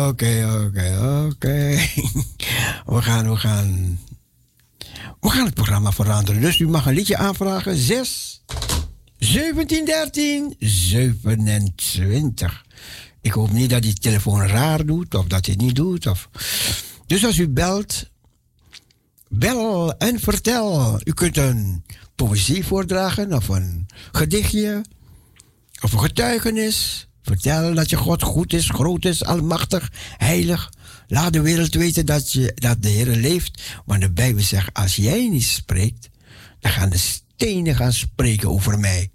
[0.07, 1.77] Oké, oké, oké.
[2.93, 3.99] We gaan, we gaan.
[5.19, 6.41] We gaan het programma veranderen.
[6.41, 7.77] Dus u mag een liedje aanvragen.
[7.77, 8.43] 6,
[9.17, 12.65] 17, 13, 27.
[13.21, 16.07] Ik hoop niet dat die telefoon raar doet, of dat hij het niet doet.
[16.07, 16.29] Of...
[17.05, 18.09] Dus als u belt,
[19.27, 20.99] Bel en vertel.
[21.03, 21.83] U kunt een
[22.25, 24.85] poëzie voordragen of een gedichtje
[25.81, 27.07] of een getuigenis.
[27.21, 30.69] Vertel dat je God goed is, groot is, almachtig, heilig.
[31.07, 33.61] Laat de wereld weten dat, je, dat de Heer leeft.
[33.85, 36.09] Want de Bijbel zegt, als jij niet spreekt,
[36.59, 39.11] dan gaan de stenen gaan spreken over mij.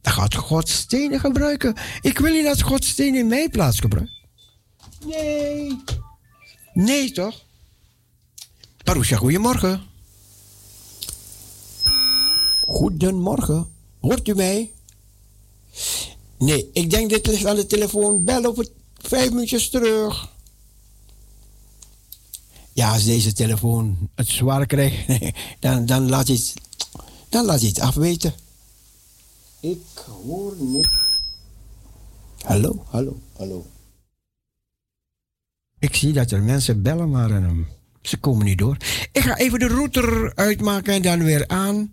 [0.00, 1.74] Dan gaat God stenen gebruiken.
[2.00, 4.12] Ik wil niet dat God stenen in mijn plaats gebruikt.
[5.06, 5.82] Nee.
[6.72, 7.44] Nee, toch?
[8.84, 9.91] Parousia, goedemorgen.
[12.66, 13.66] Goedemorgen.
[14.00, 14.72] Hoort u mij?
[16.38, 18.24] Nee, ik denk dit ligt aan de telefoon.
[18.24, 20.30] Bel over vijf minuutjes terug.
[22.72, 25.06] Ja, als deze telefoon het zwaar krijgt,
[25.60, 26.54] dan, dan, laat je het,
[27.28, 28.34] dan laat je het afweten.
[29.60, 29.80] Ik
[30.24, 30.88] hoor niet.
[32.42, 33.66] Hallo, hallo, hallo.
[35.78, 37.68] Ik zie dat er mensen bellen, maar um,
[38.02, 38.76] ze komen niet door.
[39.12, 41.92] Ik ga even de router uitmaken en dan weer aan.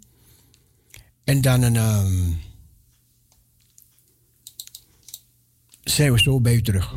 [1.29, 1.75] En dan een.
[1.75, 2.41] Um,
[5.83, 6.93] zijn we zo bij u terug.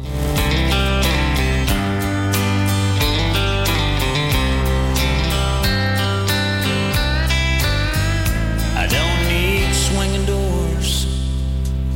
[8.77, 11.07] I don't need swinging doors,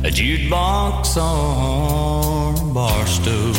[0.05, 3.53] a jukebox or a bar stool.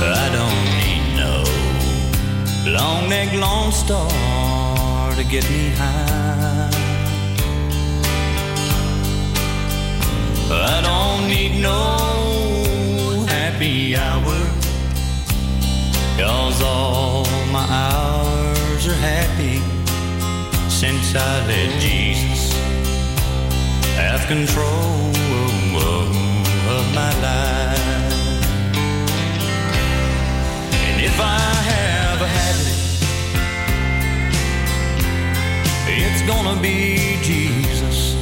[0.00, 1.42] I don't need no
[2.70, 4.53] long neck Lone Star
[5.24, 6.70] to get me high.
[10.50, 14.38] I don't need no happy hour,
[16.18, 19.60] cause all my hours are happy
[20.68, 22.52] since I let Jesus
[23.96, 25.12] have control
[26.76, 28.14] of my life.
[30.72, 31.53] And if I
[36.26, 38.14] gonna be Jesus.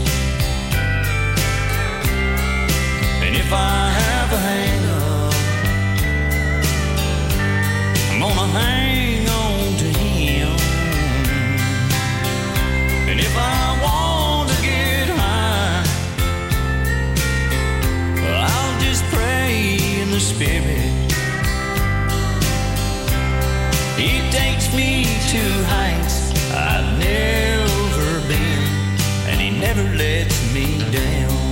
[3.22, 5.34] And if I have a hang up,
[8.10, 10.56] I'm gonna hang on to him.
[13.08, 15.84] And if I want to get high,
[18.18, 20.90] I'll just pray in the spirit.
[23.96, 27.61] He takes me to heights I've never
[29.62, 31.51] never lets me down.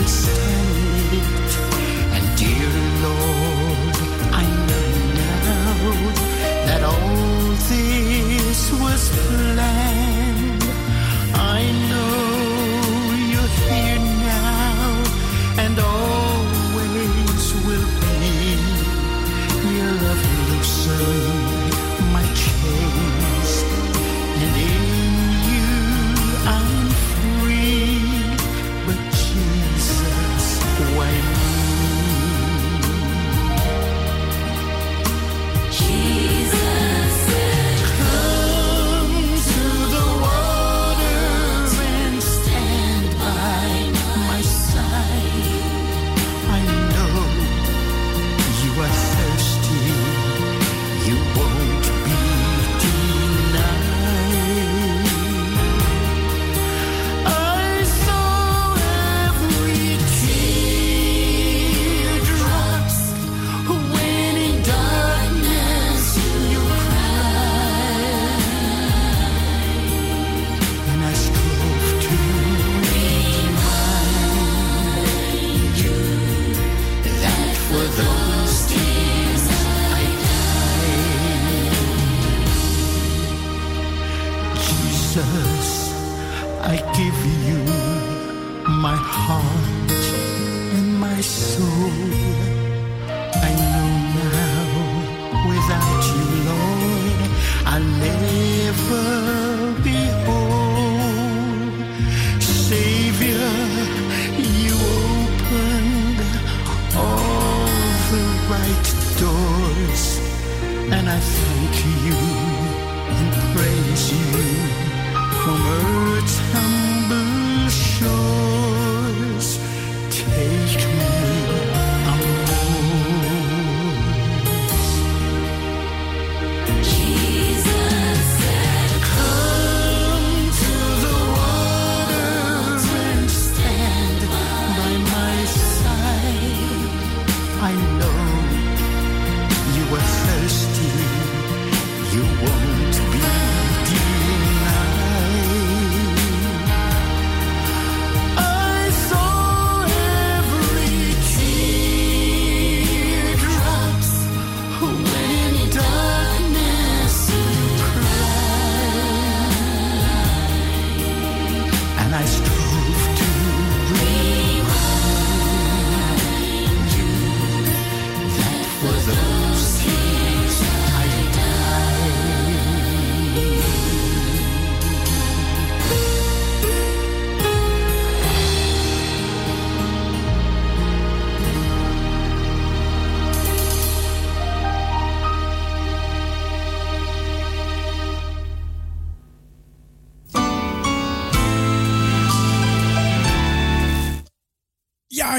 [0.00, 0.39] twist.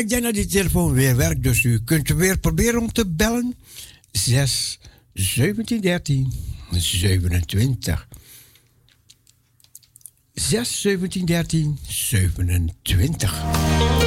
[0.02, 3.56] Ik denk dat die telefoon weer werkt, dus u kunt weer proberen om te bellen.
[4.12, 4.80] 6
[5.14, 6.34] 17 13
[6.72, 8.08] 27.
[10.34, 14.01] 6 17 13 27.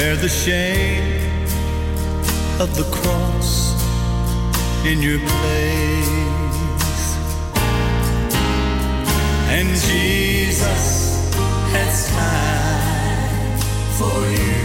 [0.00, 1.44] Bear the shame
[2.58, 3.50] of the cross
[4.86, 7.02] in your place.
[9.56, 10.84] And Jesus
[11.74, 13.58] has time
[13.98, 14.60] for you.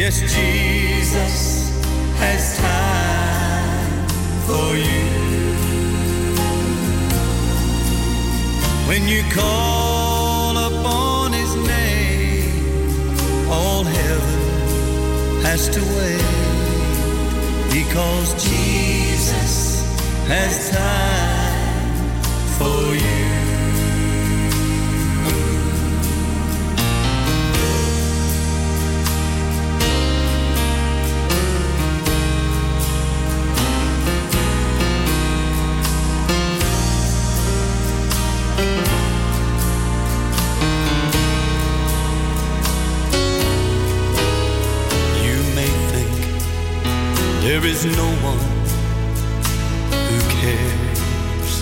[0.00, 1.36] Yes, Jesus
[2.22, 4.08] has time
[4.48, 5.04] for you.
[8.88, 9.73] When you call
[15.44, 16.24] has to wait
[17.70, 19.84] because Jesus
[20.26, 21.94] has time
[22.58, 23.13] for you.
[47.74, 48.38] Is no one
[50.08, 51.52] who cares.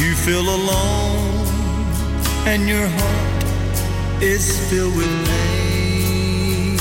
[0.00, 1.46] You feel alone
[2.46, 3.42] and your heart
[4.22, 6.76] is filled with pain.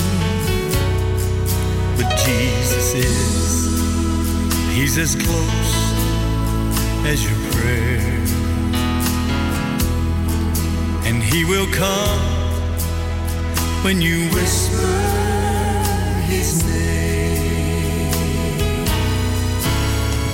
[1.97, 3.65] But Jesus is,
[4.75, 5.73] He's as close
[7.11, 8.19] as your prayer.
[11.07, 12.19] And He will come
[13.83, 15.12] when you whisper
[16.29, 18.13] his name.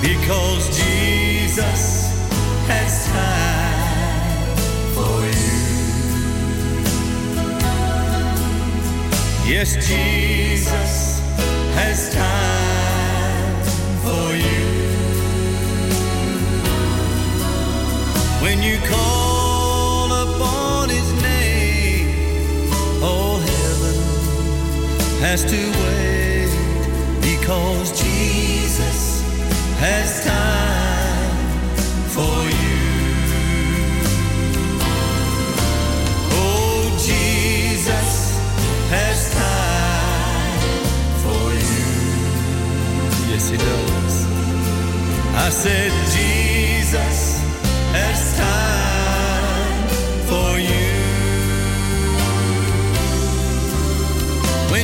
[0.02, 1.82] Because Jesus
[2.66, 4.56] has time
[4.94, 5.60] for you.
[9.52, 11.20] Yes, Jesus
[11.74, 13.64] has time
[14.04, 14.66] for you.
[18.42, 19.19] When you call
[25.20, 26.50] has to wait
[27.20, 29.22] because Jesus
[29.78, 31.36] has time
[32.08, 32.80] for you.
[36.32, 38.38] Oh, Jesus
[38.88, 40.60] has time
[41.22, 41.86] for you.
[43.30, 44.26] Yes, He does.
[45.36, 47.29] I said, Jesus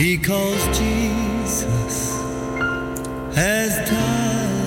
[0.00, 1.62] because Jesus
[3.34, 4.64] has time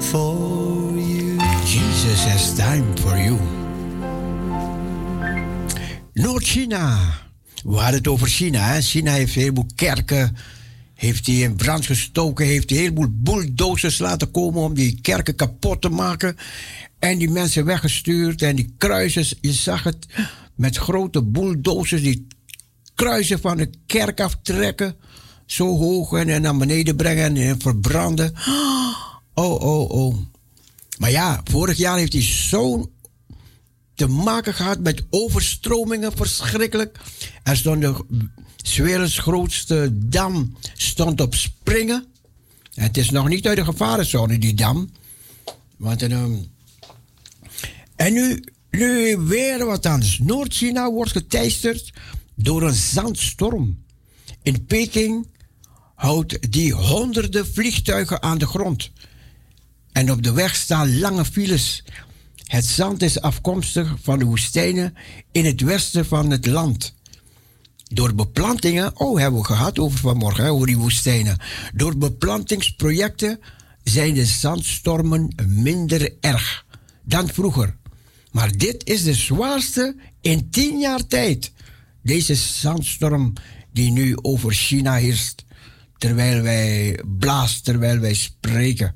[0.00, 1.38] for you.
[1.64, 3.38] Jesus has time for you.
[6.14, 6.98] Noord-China.
[7.64, 8.60] We hadden het over China.
[8.60, 8.80] Hè?
[8.80, 10.36] China heeft een heleboel kerken.
[10.94, 12.46] Heeft hij in brand gestoken.
[12.46, 16.36] Heeft hij een heleboel bulldozers laten komen om die kerken kapot te maken.
[16.98, 18.42] En die mensen weggestuurd.
[18.42, 20.06] En die kruisers, je zag het.
[20.54, 22.26] Met grote bulldozers die
[22.96, 24.96] kruisen van de kerk aftrekken.
[25.46, 28.34] Zo hoog en, naar beneden brengen en verbranden.
[29.34, 30.16] Oh, oh, oh.
[30.98, 32.90] Maar ja, vorig jaar heeft hij zo'n
[33.94, 36.98] te maken gehad met overstromingen, verschrikkelijk.
[37.42, 37.94] Er stond de
[38.82, 42.06] werelds grootste dam stond op springen.
[42.74, 44.90] En het is nog niet uit de gevarenzone, die dam.
[45.76, 46.34] Want, ehm,
[47.96, 50.18] en nu, nu weer wat anders.
[50.18, 51.92] Noord-China wordt geteisterd
[52.36, 53.84] door een zandstorm.
[54.42, 55.28] In Peking
[55.94, 58.90] houdt die honderden vliegtuigen aan de grond.
[59.92, 61.84] En op de weg staan lange files.
[62.44, 64.94] Het zand is afkomstig van de woestijnen
[65.32, 66.94] in het westen van het land.
[67.92, 71.38] Door beplantingen, oh, hebben we gehad over vanmorgen, over die woestijnen.
[71.74, 73.40] Door beplantingsprojecten
[73.82, 76.64] zijn de zandstormen minder erg
[77.02, 77.76] dan vroeger.
[78.30, 81.52] Maar dit is de zwaarste in tien jaar tijd.
[82.06, 83.32] Deze zandstorm
[83.72, 85.44] die nu over China heerst,
[85.98, 88.94] terwijl wij blaast, terwijl wij spreken.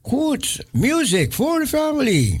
[0.00, 2.40] Goed, music for the family.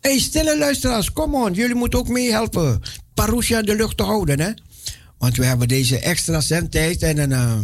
[0.00, 2.82] Hey, stille luisteraars, come on, jullie moeten ook meehelpen.
[3.14, 4.50] Parousia de lucht te houden, hè?
[5.24, 7.58] Want we hebben deze extra zendtijd en een, eh,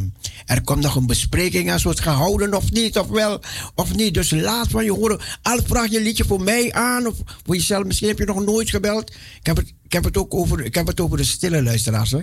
[0.46, 3.40] er komt nog een bespreking als we het gaan houden of niet, of wel
[3.74, 4.14] of niet.
[4.14, 5.20] Dus laat van je horen.
[5.42, 7.84] Al vraag je liedje voor mij aan of voor jezelf.
[7.84, 9.10] Misschien heb je nog nooit gebeld.
[9.10, 12.14] Ik heb het, ik heb het ook over, ik heb het over de stille luisteraars?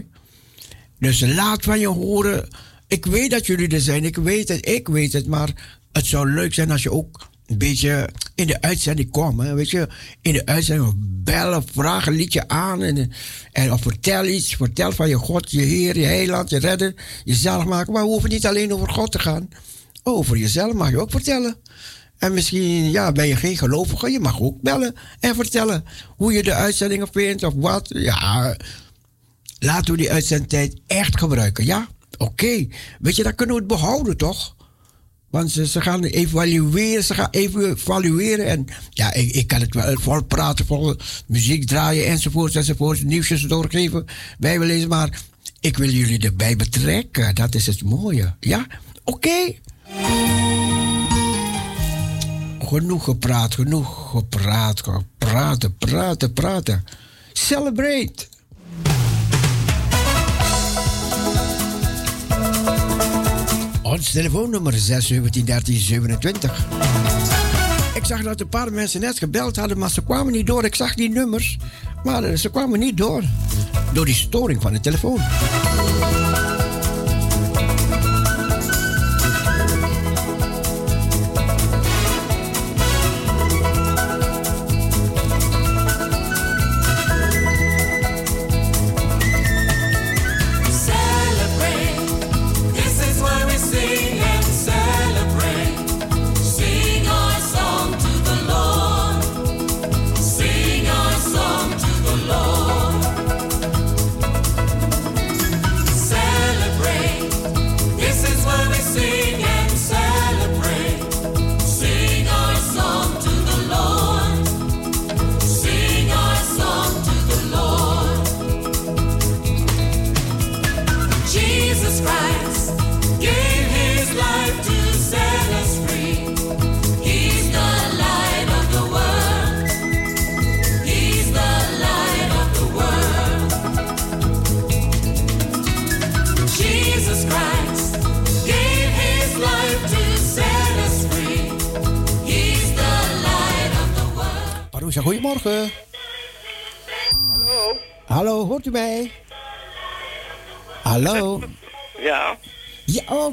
[0.99, 2.47] Dus laat van je horen.
[2.87, 6.29] Ik weet dat jullie er zijn, ik weet het, ik weet het, maar het zou
[6.29, 9.41] leuk zijn als je ook een beetje in de uitzending komt.
[9.41, 9.53] Hè?
[9.53, 9.87] Weet je,
[10.21, 12.83] in de uitzending bellen, vragen, liedje aan.
[12.83, 13.11] En,
[13.51, 16.93] en of vertel iets, vertel van je God, je Heer, je Heiland, je Redder,
[17.23, 17.93] jezelf maken.
[17.93, 19.49] Maar we hoeven niet alleen over God te gaan.
[20.03, 21.55] Over jezelf mag je ook vertellen.
[22.17, 25.83] En misschien ja, ben je geen gelovige, je mag ook bellen en vertellen
[26.15, 27.87] hoe je de uitzendingen vindt of wat.
[27.89, 28.57] Ja,
[29.59, 31.87] laten we die uitzendtijd echt gebruiken, ja?
[32.17, 32.67] Oké,
[32.99, 34.55] weet je, dat kunnen we het behouden, toch?
[35.37, 38.45] Want ze, gaan evalueren, ze gaan evalueren.
[38.45, 43.03] En ja, ik, ik kan het wel vol praten, vol muziek draaien enzovoort, enzovoort.
[43.03, 44.05] Nieuwsjes doorgeven,
[44.39, 44.89] bijbel lezen.
[44.89, 45.21] Maar
[45.59, 47.35] ik wil jullie erbij betrekken.
[47.35, 48.35] Dat is het mooie.
[48.39, 48.67] Ja,
[49.03, 49.55] oké.
[52.59, 54.81] Genoeg gepraat, genoeg gepraat.
[55.17, 56.83] Praten, praten, praten.
[57.33, 58.27] Celebrate.
[63.97, 66.49] Ons telefoonnummer is 617
[67.93, 70.63] Ik zag dat een paar mensen net gebeld hadden, maar ze kwamen niet door.
[70.63, 71.57] Ik zag die nummers,
[72.03, 73.23] maar ze kwamen niet door.
[73.93, 75.19] Door die storing van de telefoon.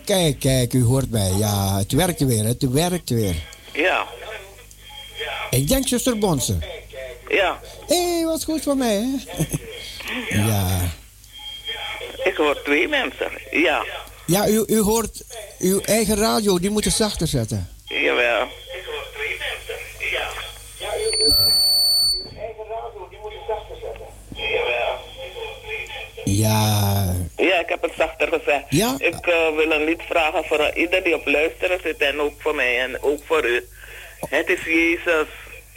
[0.05, 1.33] Kijk, kijk, u hoort mij.
[1.33, 3.35] Ja, het werkt weer, het werkt weer.
[3.73, 4.07] ja,
[5.51, 6.57] Ik denk zuster Bonse.
[7.29, 7.61] ja.
[7.87, 9.17] Hé, hey, wat goed voor mij, hè?
[10.47, 10.81] ja.
[12.25, 13.31] Ik hoor twee mensen.
[13.51, 13.85] Ja,
[14.27, 15.23] Ja, u, u hoort
[15.59, 17.69] uw eigen radio, die moet je zachter zetten.
[17.85, 18.49] jawel.
[20.11, 20.29] Ja,
[26.25, 27.24] Ja, ik
[27.81, 28.65] heb het zachter gezegd.
[28.69, 28.95] Ja?
[28.99, 32.55] Ik eh, wil een lied vragen voor ieder die op luisteren zit en ook voor
[32.55, 33.67] mij en ook voor u.
[34.29, 35.29] Het is Jezus.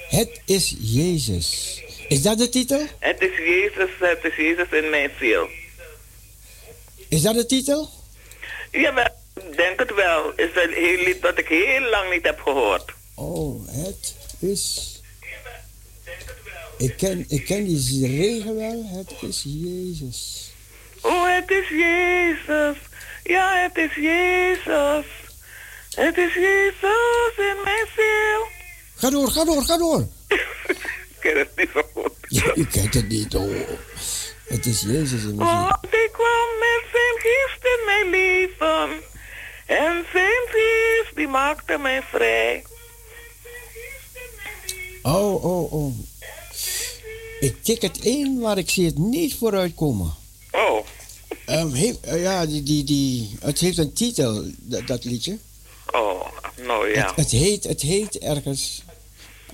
[0.10, 1.82] het is Jezus.
[2.07, 2.86] Is dat de titel?
[2.99, 5.48] Het is Jezus, het is Jezus in mijn ziel.
[7.10, 7.90] Is dat de titel?
[8.72, 10.32] Jawel, ik denk het wel.
[10.36, 12.94] is een heel lied dat ik heel lang niet heb gehoord.
[13.15, 14.95] Oh, het is.
[16.78, 18.84] Ik ken, ik ken die regel wel.
[18.86, 20.47] Het is Jezus.
[21.08, 22.78] Oh, het is Jezus.
[23.24, 25.06] Ja, het is Jezus.
[25.96, 28.48] Het is Jezus in mijn ziel.
[28.96, 30.08] Ga door, ga door, ga door.
[30.28, 32.12] Ik ken het niet zo goed.
[32.28, 33.52] Ja, u kent het niet, oh.
[34.48, 35.60] Het is Jezus in mijn ziel.
[35.60, 39.04] Want ik kwam met zijn geest in mijn leven.
[39.66, 42.64] En zijn geest die maakte mij vrij.
[45.02, 45.94] Oh, oh, oh.
[47.40, 50.16] Ik tik het in, maar ik zie het niet vooruitkomen.
[50.52, 50.86] Oh,
[51.48, 55.38] Heeft- eh, ja, die, die, die, het heeft een titel, dat, dat liedje.
[55.94, 56.26] oh,
[56.65, 57.06] nou ja.
[57.07, 58.82] Het, het, heet, het heet ergens.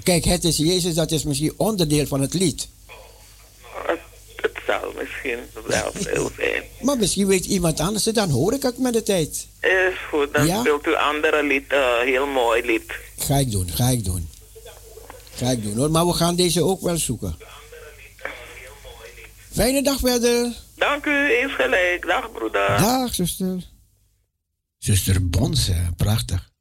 [0.03, 2.67] Kijk, het is Jezus, dat is misschien onderdeel van het lied.
[3.87, 3.99] Het,
[4.35, 6.63] het zal misschien wel zo zijn.
[6.81, 9.47] Maar misschien weet iemand anders het, dan hoor ik het met de tijd.
[9.61, 10.59] Is goed, dan Ja?
[10.59, 12.83] speelt u andere lied, eh, heel mooi lied.
[13.17, 14.29] Ga ik doen, ga ik doen.
[15.35, 17.37] Ga ik doen hoor, maar we gaan deze ook wel zoeken.
[19.53, 20.53] Fijne dag verder.
[20.75, 22.05] Dank u, eens gelijk.
[22.07, 22.67] Dag broeder.
[22.67, 23.63] Dag, zuster.
[24.77, 26.51] Zuster Bonse, prachtig.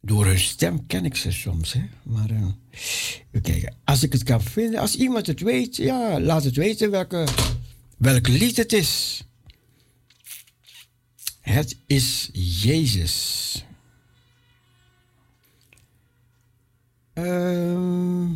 [0.00, 1.82] Door hun stem ken ik ze soms, hè.
[2.02, 3.76] Maar even kijken.
[3.84, 7.26] Als ik het kan vinden, als iemand het weet, ja, laat het weten welke,
[7.98, 9.22] welk lied het is.
[11.40, 13.64] Het is Jezus.
[17.12, 18.34] Ehm...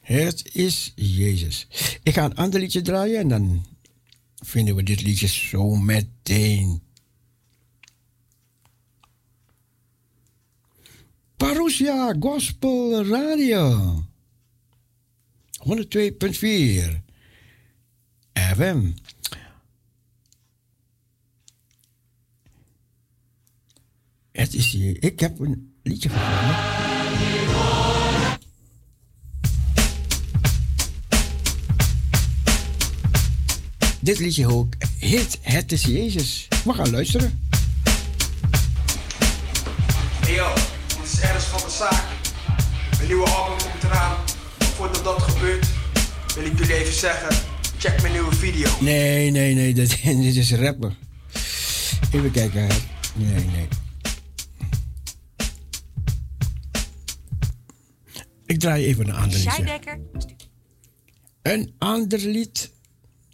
[0.00, 1.66] Het is Jezus.
[2.02, 3.66] Ik ga een ander liedje draaien en dan
[4.34, 6.82] vinden we dit liedje zo meteen.
[11.36, 14.04] Parousia Gospel Radio.
[15.68, 17.02] 102.4
[18.32, 18.92] FM.
[24.32, 25.02] Het is hier.
[25.02, 26.10] Ik heb een liedje.
[34.00, 36.48] Dit liedje ook heet Het is Jezus.
[36.64, 37.40] We gaan luisteren.
[40.20, 40.52] Hey yo,
[40.86, 42.04] dit is Ernst van de Zaak.
[42.96, 44.16] Mijn nieuwe album komt eraan.
[44.58, 45.66] Voordat dat gebeurt,
[46.34, 47.36] wil ik jullie even zeggen:
[47.78, 48.70] check mijn nieuwe video.
[48.80, 50.94] Nee, nee, nee, dit, dit is rapper.
[52.12, 52.68] Even kijken.
[53.14, 53.79] Nee, nee.
[58.50, 59.80] Ik draai even een ander liedje.
[61.42, 62.72] Een ander lied.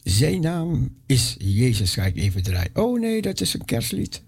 [0.02, 2.70] Zijn naam is Jezus, ga ik even draaien.
[2.74, 4.22] Oh nee, dat is een kerstlied.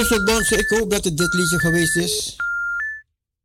[0.00, 2.36] Zuster Bonse, ik hoop dat het dit liedje geweest is.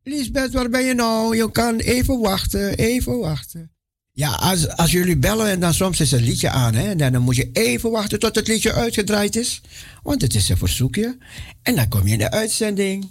[0.04, 1.36] Lisbeth, waar ben je nou?
[1.36, 3.72] Je kan even wachten, even wachten.
[4.12, 7.22] Ja, als, als jullie bellen en dan soms is een liedje aan, hè, en dan
[7.22, 9.62] moet je even wachten tot het liedje uitgedraaid is.
[10.04, 11.18] Want het is een verzoekje.
[11.62, 13.10] En dan kom je in de uitzending.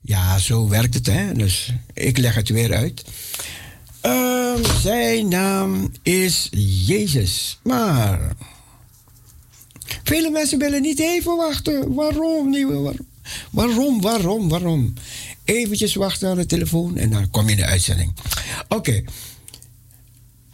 [0.00, 1.32] Ja, zo werkt het, hè.
[1.32, 3.04] Dus ik leg het weer uit.
[4.00, 6.48] Ehm, zijn naam is
[6.86, 7.58] Jezus.
[7.62, 8.36] Maar
[10.02, 11.94] vele mensen willen niet even wachten.
[11.94, 12.64] Waarom niet?
[12.68, 12.94] Waar-
[13.50, 14.94] Waarom, waarom, waarom?
[15.44, 18.12] Eventjes wachten aan de telefoon en dan kom je in de uitzending.
[18.68, 19.02] Oké.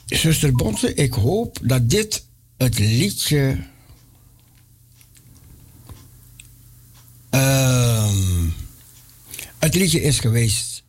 [0.07, 2.25] Zuster Bonte, ik hoop dat dit
[2.57, 3.59] het liedje.
[7.31, 8.49] ehm,
[9.59, 10.83] het liedje is geweest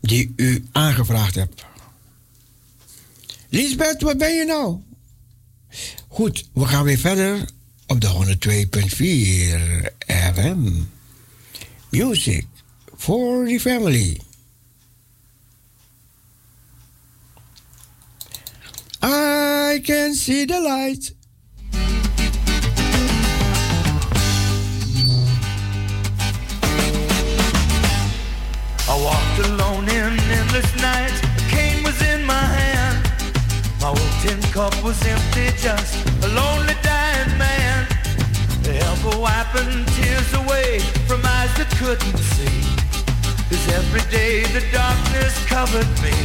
[0.00, 1.64] die u aangevraagd hebt.
[3.48, 4.78] Lisbeth, waar ben je nou?
[6.08, 7.48] Goed, we gaan weer verder
[7.86, 9.88] op de 102.4
[10.34, 10.82] FM.
[11.90, 12.46] Music
[12.96, 14.20] for the family.
[19.02, 21.14] I can see the light.
[28.88, 31.27] I walked alone in endless nights.
[33.80, 35.94] My old tin cup was empty, just
[36.24, 37.86] a lonely dying man.
[38.62, 42.58] The help wiping tears away from eyes that couldn't see.
[43.48, 46.16] Cause every day the darkness covered me.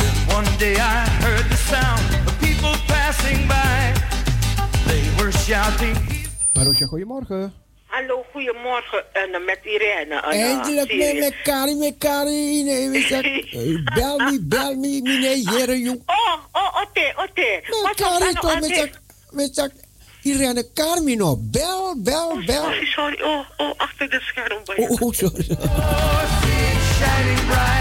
[0.00, 3.94] Then one day I heard the sound of people passing by.
[4.86, 5.96] They were shouting.
[6.54, 7.52] Marusha, goedemorgen.
[7.90, 9.04] Hallo, goedemorgen.
[9.12, 10.14] En eh, met Irene.
[10.14, 11.28] En, eh, Eindelijk met Sirius.
[11.28, 12.62] me, Kari, met Kari.
[12.62, 16.00] Nee, we zeggen, eh, bel me, bel me, meneer Jerejoe.
[16.06, 17.60] Oh, oh, oké, oké.
[17.62, 19.00] Met Wat Kari was toch, met nou zeg,
[19.30, 19.68] met zeg,
[20.22, 21.36] Irene Carmino.
[21.40, 22.62] Bel, bel, bel.
[22.62, 23.22] Sorry, sorry.
[23.22, 24.62] Oh, oh, achter de scherm.
[24.64, 25.44] bij Oh, oh, sorry.
[26.98, 27.79] shining bright.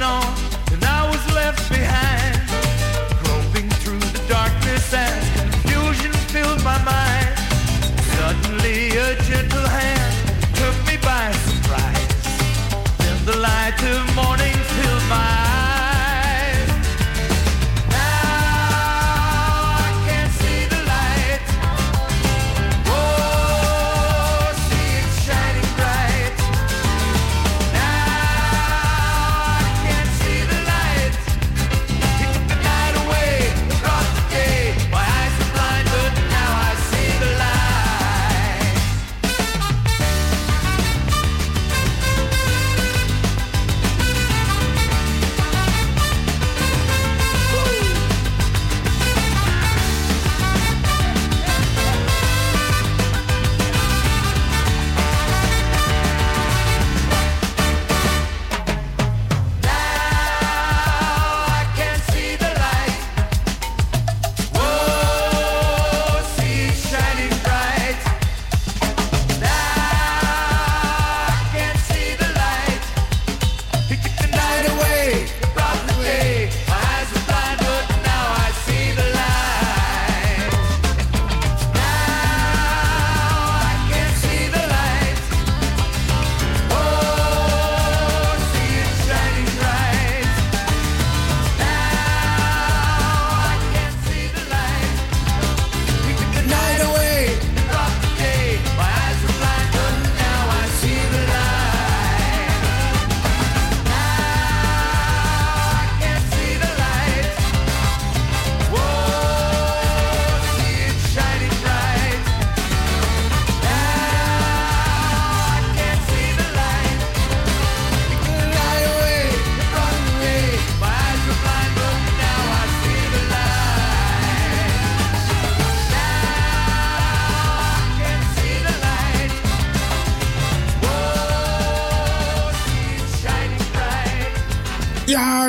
[0.00, 0.39] no.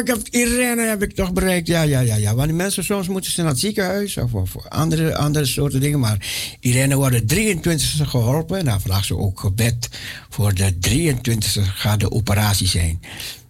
[0.02, 1.68] Ik heb Irene heb ik toch bereikt.
[1.68, 2.36] Ja, ja, ja, ja.
[2.36, 6.00] Want die mensen soms moeten ze naar het ziekenhuis of, of andere, andere soorten dingen.
[6.00, 6.28] Maar
[6.60, 8.58] Irene wordt de 23e geholpen.
[8.58, 9.90] En dan vraagt ze ook gebed
[10.30, 13.00] voor de 23e gaat de operatie zijn.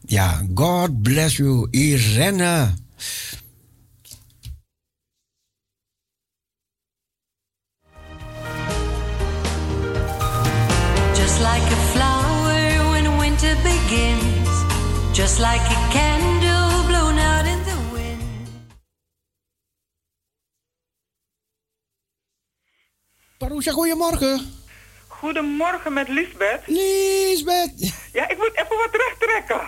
[0.05, 2.73] Ja, God bless you, Irene.
[23.61, 24.53] Parousia, goedemorgen.
[25.07, 26.61] Goedemorgen met Lisbeth.
[26.65, 27.93] Lisbeth.
[28.13, 29.61] Ja, ik moet even wat terugtrekken.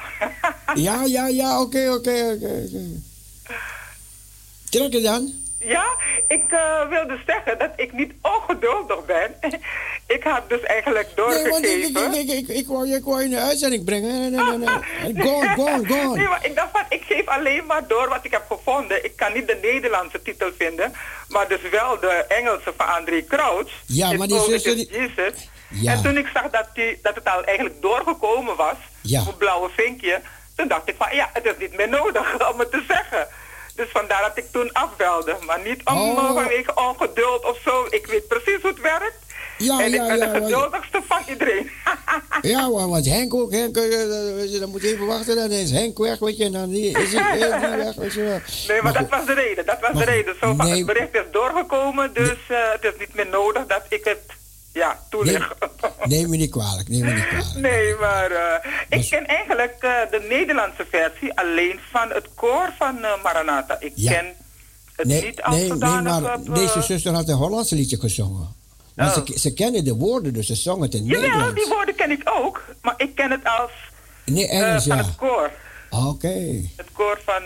[0.75, 2.63] Ja, ja, ja, oké, oké, oké.
[2.67, 3.01] oké.
[4.69, 5.42] Trek het dan.
[5.63, 5.85] Ja,
[6.27, 9.35] ik eh, wilde zeggen dat ik niet ongeduldig ben.
[10.15, 12.13] ik heb dus eigenlijk Nee, want ik, ik, doorgegeven.
[12.13, 14.19] ik, ik, ik, ik, wou je, ik wou je in de uitzending brengen.
[14.19, 15.13] Nee, nee, nee.
[15.13, 15.21] nee.
[15.25, 16.13] Go, go, go.
[16.15, 19.05] Nee, maar ik dacht van, ik geef alleen maar door wat ik heb gevonden.
[19.05, 20.93] Ik kan niet de Nederlandse titel vinden,
[21.29, 23.71] maar dus wel de Engelse van André Crouch.
[23.85, 25.49] Ja, maar die zuster Is die- Jesus.
[25.69, 25.91] Ja.
[25.91, 29.23] En toen ik zag dat, die, dat het al eigenlijk doorgekomen was, Ja.
[29.27, 30.21] op blauwe vinkje,
[30.55, 33.27] toen dacht ik van, ja, het is niet meer nodig om het te zeggen.
[33.75, 35.35] Dus vandaar dat ik toen afbelde.
[35.45, 36.17] Maar niet om Oh.
[36.17, 37.85] eh, vanwege ongeduld of zo.
[37.89, 39.21] Ik weet precies hoe het werkt.
[39.57, 41.69] Ja, en ik ja, ben ja, de want- geduldigste van iedereen.
[42.41, 43.51] Ja, want, Henk ook.
[43.51, 45.35] Henk, eh, eh, je, dan moet je even wachten.
[45.35, 46.43] Dan is Henk weg, weet je.
[46.43, 48.39] En dan is hij is hij weg, weet je wel.
[48.67, 49.65] Nee, maar, dat was de reden.
[49.65, 50.35] Dat was Maar de reden.
[50.41, 50.77] Zo van, nee.
[50.77, 54.19] Het bericht is doorgekomen, dus eh, het is niet meer nodig dat ik het
[54.73, 55.53] ja, toelicht.
[56.03, 57.55] Neem me niet kwalijk, neem me niet kwalijk.
[57.55, 63.03] Nee, maar eh, ik ken eigenlijk eh, de Nederlandse versie alleen van het koor van
[63.03, 63.77] eh, Maranatha.
[63.79, 64.11] Ik Ja.
[64.11, 64.25] ken
[64.95, 67.69] het Nee, niet als nee, nee, zodanig maar op, eh, deze zuster had een Hollands
[67.71, 68.55] liedje gezongen.
[68.97, 69.13] Oh.
[69.13, 71.55] ze, ze kennen de woorden, dus ze zongen het in Jawel, Nederlands.
[71.55, 73.71] die woorden ken ik ook, maar ik ken het als
[74.25, 74.95] Nee, van ja.
[74.97, 75.51] het koor.
[75.89, 76.61] Oké.
[76.75, 77.41] Het koor van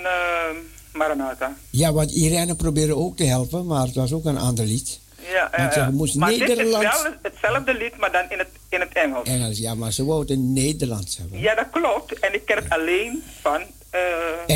[0.93, 1.55] Maranatha.
[1.69, 4.99] Ja, want Irene probeerde ook te helpen, maar het was ook een ander lied.
[5.31, 5.89] Ja, Want ze ja.
[5.91, 9.27] moest maar Nederlands- dit is wel hetzelfde lied, maar dan in het, in het Engels.
[9.27, 11.39] Engels, ja, maar ze wou het in Nederlands hebben.
[11.39, 12.19] Ja, dat klopt.
[12.19, 13.99] En ik ken het alleen van, eh,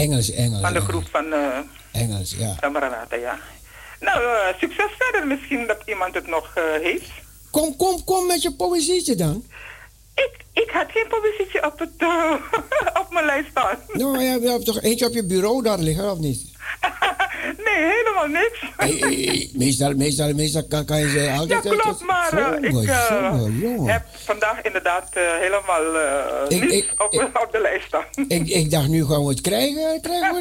[0.02, 0.62] Engels, Engels.
[0.62, 0.84] van de Engels.
[0.90, 1.58] groep van, eh
[1.92, 2.56] Engels, ja.
[2.60, 3.38] van Maranatha, ja.
[4.00, 5.28] Nou, eh, succes verder.
[5.28, 7.10] Misschien dat iemand het nog eh, heeft.
[7.52, 9.46] Kom, kom, kom met je poëzietje dan.
[10.16, 12.34] Ik, ik had geen positie op, het, eh,
[13.02, 13.78] op mijn lijst staan.
[13.94, 16.50] Nou, ja, je hebt toch eentje op je bureau daar liggen, of niet?
[17.66, 18.60] nee, helemaal niks.
[18.78, 21.62] Hey, hey, meestal, meestal, meestal kan, kan je ze Ja, altijd...
[21.68, 22.72] klopt, maar eh, ik
[23.62, 23.92] jongen.
[23.94, 25.82] heb vandaag inderdaad eh, helemaal
[26.48, 28.04] Ik- niets op, op de lijst staan.
[28.28, 30.02] Ik, ik dacht, nu gaan we het krijgen.
[30.02, 30.40] krijgen we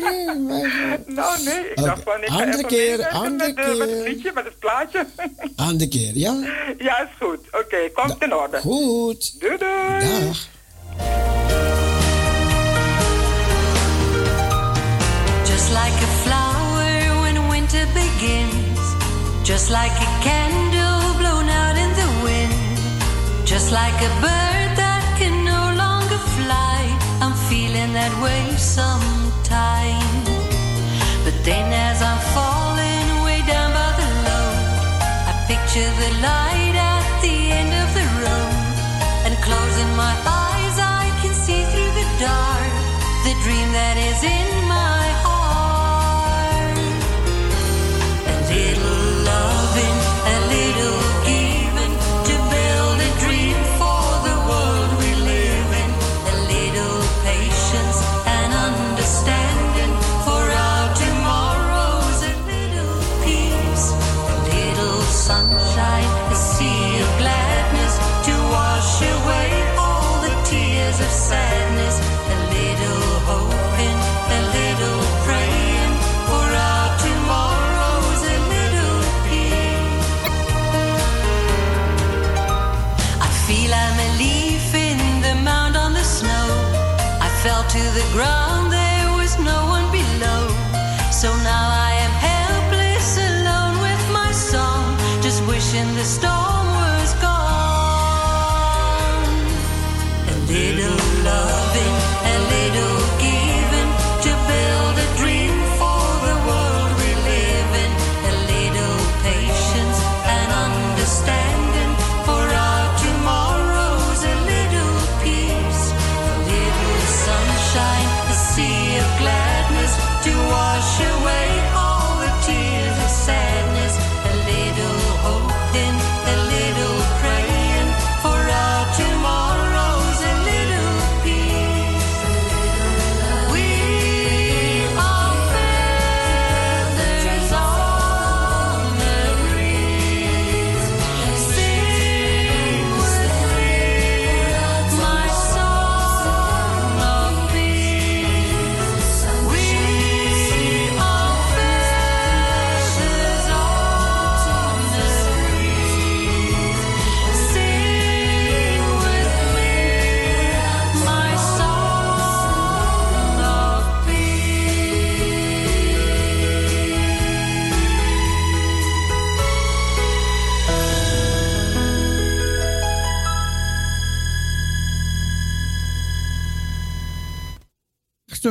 [1.07, 1.07] niet.
[1.17, 4.09] nou, nee, ik dacht van, ik andere keer, andere met, eh, met het keer.
[4.13, 5.07] liedje, met het plaatje.
[5.57, 6.35] Andere keer, ja?
[6.79, 7.39] ja, is goed.
[7.53, 8.59] Oké, komt in orde.
[8.59, 9.41] Goed.
[9.41, 10.25] Doei, doei.
[10.25, 11.30] Dag.
[19.51, 22.79] Just like a candle blown out in the wind.
[23.45, 26.79] Just like a bird that can no longer fly.
[27.21, 30.23] I'm feeling that way sometime.
[31.25, 34.63] But then as I'm falling way down by the road,
[35.31, 36.50] I picture the light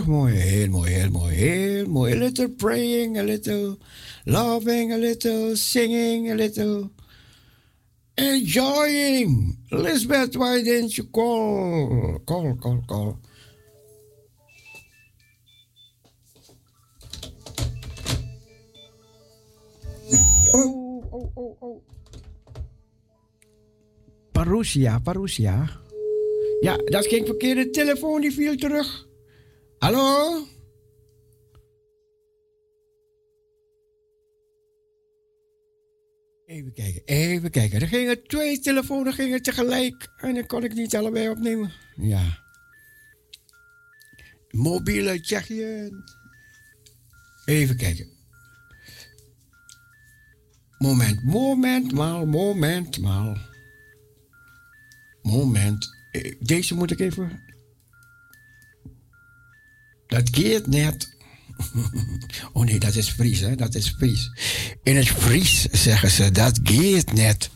[0.08, 2.12] mooi, heel mooi, heel mooi, heel mooi.
[2.12, 3.78] A little praying, a little
[4.26, 6.92] loving, a little singing, a little
[8.16, 9.58] enjoying.
[9.72, 12.20] Lisbeth, why didn't you call?
[12.26, 13.20] Call, call, call.
[20.54, 21.82] Oh, oh, oh, oh.
[24.32, 25.70] Parousia, Parousia.
[26.62, 29.09] Ja, dat ging verkeerde telefoon, die viel terug.
[29.80, 30.46] Hallo?
[36.46, 37.82] Even kijken, even kijken.
[37.82, 41.72] Er gingen twee telefoons gingen tegelijk en dan kon ik niet allebei opnemen.
[41.96, 42.44] Ja.
[44.50, 45.90] Mobiele Tsjechië.
[47.46, 48.08] Even kijken.
[50.78, 53.38] Moment, moment, maal, moment, maal.
[55.22, 55.90] Moment.
[56.12, 57.49] Eh, Deze moet ik even.
[60.10, 61.10] Dat keert net.
[62.54, 63.56] Oh nee, dat is Fries, hè?
[63.56, 64.32] Dat is Fries.
[64.84, 67.50] In het Fries zeggen ze dat keert net.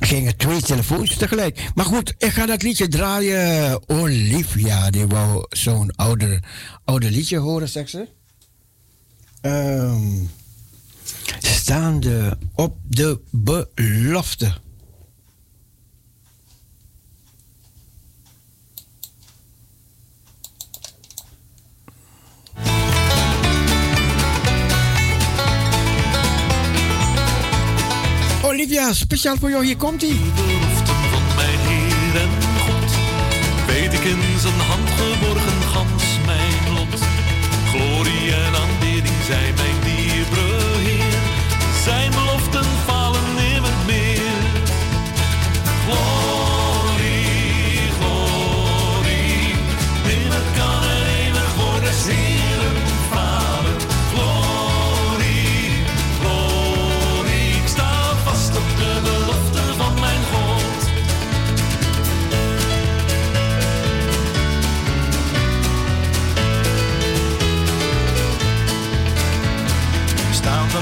[0.00, 1.70] Gingen twee telefoons tegelijk.
[1.74, 3.88] Maar goed, ik ga dat liedje draaien.
[3.88, 6.42] Olivia, die wou zo'n ouder,
[6.84, 8.08] ouder liedje horen, zegt ze.
[9.40, 10.24] Ehm,
[11.40, 14.54] staande op de belofte.
[28.66, 30.20] Olivia, speciaal voor jou, hier komt ie.
[31.36, 32.28] mijn Heer en
[32.66, 32.90] God.
[33.66, 37.00] Weet ik in zijn hand geborgen gans mijn lot.
[37.70, 39.75] Glorie en aanbidding zijn mijn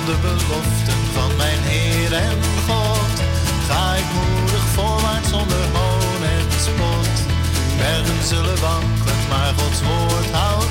[0.05, 3.17] de beloften van mijn Heer en God,
[3.69, 7.15] ga ik moedig voorwaarts zonder hoon en spot.
[7.79, 10.64] Bergen zullen wankelen, maar Gods woord houdt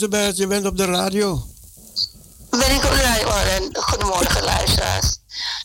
[0.00, 1.46] Elizabeth, je bent op de radio.
[2.50, 3.26] Ben ik op de radio?
[3.28, 5.16] Oh, en Goedemorgen, luisteraars.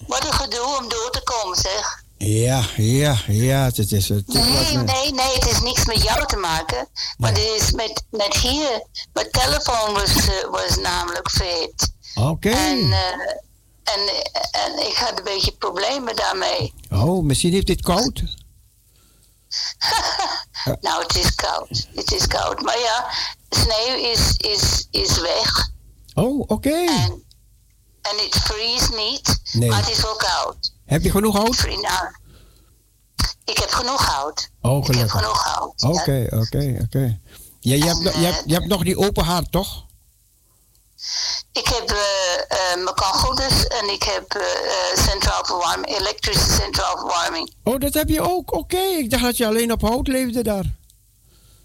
[0.08, 2.04] Wat een gedoe om door te komen, zeg.
[2.18, 4.28] Ja, ja, ja, het is het.
[4.28, 6.88] Nee, met- nee, nee, het is niks met jou te maken.
[7.18, 8.84] Maar het is met, met hier.
[9.14, 11.90] Mijn telefoon was, eh, was namelijk verhit.
[12.16, 12.50] Oké.
[12.50, 13.00] En, eh,
[13.84, 14.00] en,
[14.52, 16.74] en ik had een beetje problemen daarmee.
[16.92, 18.24] Oh, misschien heeft dit koud.
[20.82, 21.88] Nou, het is koud.
[21.96, 22.62] Het is koud.
[22.62, 23.06] Maar ja,
[23.56, 25.70] sneeuw is, is, is weg.
[26.14, 26.86] Oh, oké.
[28.02, 29.40] En het vriest niet.
[29.52, 29.70] Nee.
[29.70, 30.74] Maar het is wel koud.
[30.86, 31.66] Heb je genoeg hout?
[31.66, 32.08] Nou,
[33.46, 34.50] ik heb genoeg hout.
[34.62, 35.84] Oh, Ik heb genoeg hout.
[35.84, 37.20] Oké, oké, oké.
[37.60, 39.84] Ja, je, hebt, nog- je, hebt, je hebt nog die open haard, toch?
[41.52, 46.98] Ik heb eh eh mijn kacheltjes en ik heb eh, eh, centraal verwarming, elektrische centraal
[46.98, 47.54] verwarming.
[47.64, 48.54] Oh, dat heb je ook?
[48.54, 50.66] Oké, ik dacht dat je alleen op hout leefde daar.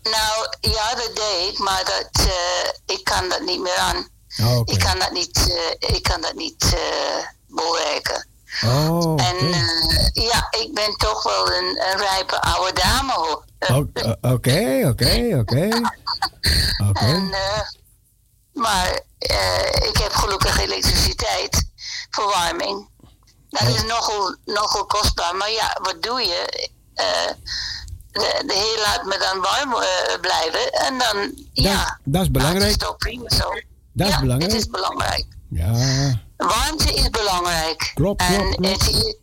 [0.03, 4.09] Nou, ja, dat deed ik, maar dat, eh, ik kan dat niet meer aan.
[4.43, 4.73] Oh, oké.
[4.73, 8.29] Ik kan dat niet, eh, ik kan dat niet eh bewerken.
[8.65, 9.23] Oh.
[9.23, 9.49] En
[10.13, 13.45] ja, ik ben toch wel een, een rijpe oude dame hoor.
[14.21, 15.69] Oké, oké, oké.
[16.89, 17.31] Oké.
[18.53, 21.65] Maar eh, ik heb gelukkig elektriciteit,
[22.11, 22.89] verwarming.
[23.49, 26.71] Dat is nogal, nogal kostbaar, maar ja, wat doe je?
[28.13, 31.99] De, de Heer laat me dan warm eh, blijven en dan, ja.
[32.05, 32.63] dat is belangrijk.
[32.63, 33.49] Dat is toch prima zo.
[33.93, 34.53] Dat is belangrijk.
[34.53, 35.27] het is belangrijk.
[35.49, 35.73] Ja,
[36.37, 37.91] Warmte is belangrijk.
[37.95, 38.85] Klopt, en, klopt, klopt.
[38.85, 39.19] Het,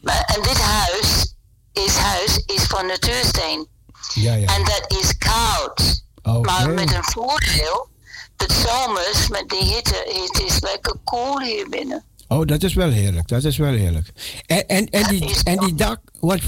[0.00, 1.34] maar, en dit huis
[1.72, 3.68] is, huis is van natuursteen.
[4.14, 4.54] ja, ja.
[4.54, 6.02] En dat is koud.
[6.42, 7.88] Maar met een voordeel.
[8.36, 12.04] Het zomers met die hitte, het is lekker koel hier binnen.
[12.32, 13.28] Oh, dat is wel heerlijk.
[13.28, 14.10] Dat is wel heerlijk.
[14.46, 16.40] En, en, en, die, en die dak, wat,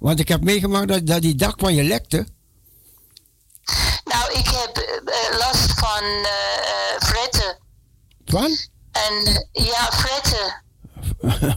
[0.00, 2.26] want ik heb meegemaakt dat, dat die dak van je lekte.
[4.04, 7.58] Nou, ik heb eh, last van eh, fretten.
[8.24, 8.56] Van?
[8.92, 10.62] En ja, fretten.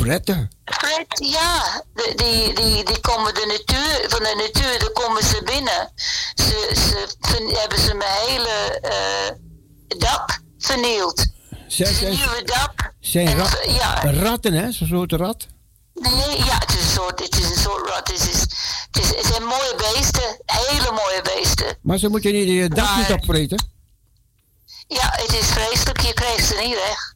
[0.00, 0.50] Fretten.
[0.64, 5.42] Fred, ja, de- die, die, die komen de natuur, van de natuur, daar komen ze
[5.44, 5.92] binnen.
[6.34, 8.80] Ze, ze hebben ze mijn hele
[9.98, 11.26] dak vernield.
[11.68, 12.44] Zijn, zijn, nieuwe
[13.00, 14.12] zijn En, ra- eh, ja.
[14.12, 14.72] ratten, hè?
[14.72, 15.46] Zo'n soort rat.
[15.94, 18.08] Nee, ja, het is een soort, het is een soort rat.
[18.08, 21.78] Het, is, het, is, het zijn mooie beesten, hele mooie beesten.
[21.82, 23.68] Maar ze moeten niet je dak niet opvreten.
[24.88, 27.14] Ja, het is vreselijk, je krijgt ze niet weg.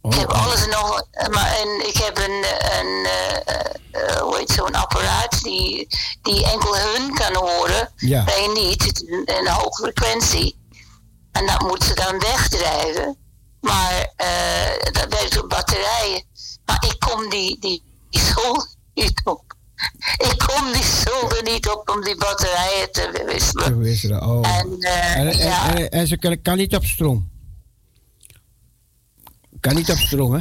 [0.00, 2.44] Oh, ik heb alles nog, maar en ik heb een,
[2.78, 3.56] een eh,
[3.90, 5.86] eh, hoe heet zo'n apparaat die,
[6.22, 8.24] die enkel hun kan horen, Ja.
[8.24, 10.58] wij niet, het is een, een hoge frequentie.
[11.32, 13.16] En dat moet ze dan wegdrijven.
[13.66, 16.24] Maar eh, dat werkt op batterijen.
[16.64, 19.54] Maar ik kom die, die, die zolder niet op.
[20.16, 23.64] Ik kom die zolder niet op om die batterijen te wisselen.
[23.64, 24.58] Te wisselen, oh.
[24.58, 25.74] En, eh, en, en, ja.
[25.74, 27.30] en, en ze kan, kan niet op stroom.
[29.60, 30.40] Kan niet op stroom, hè?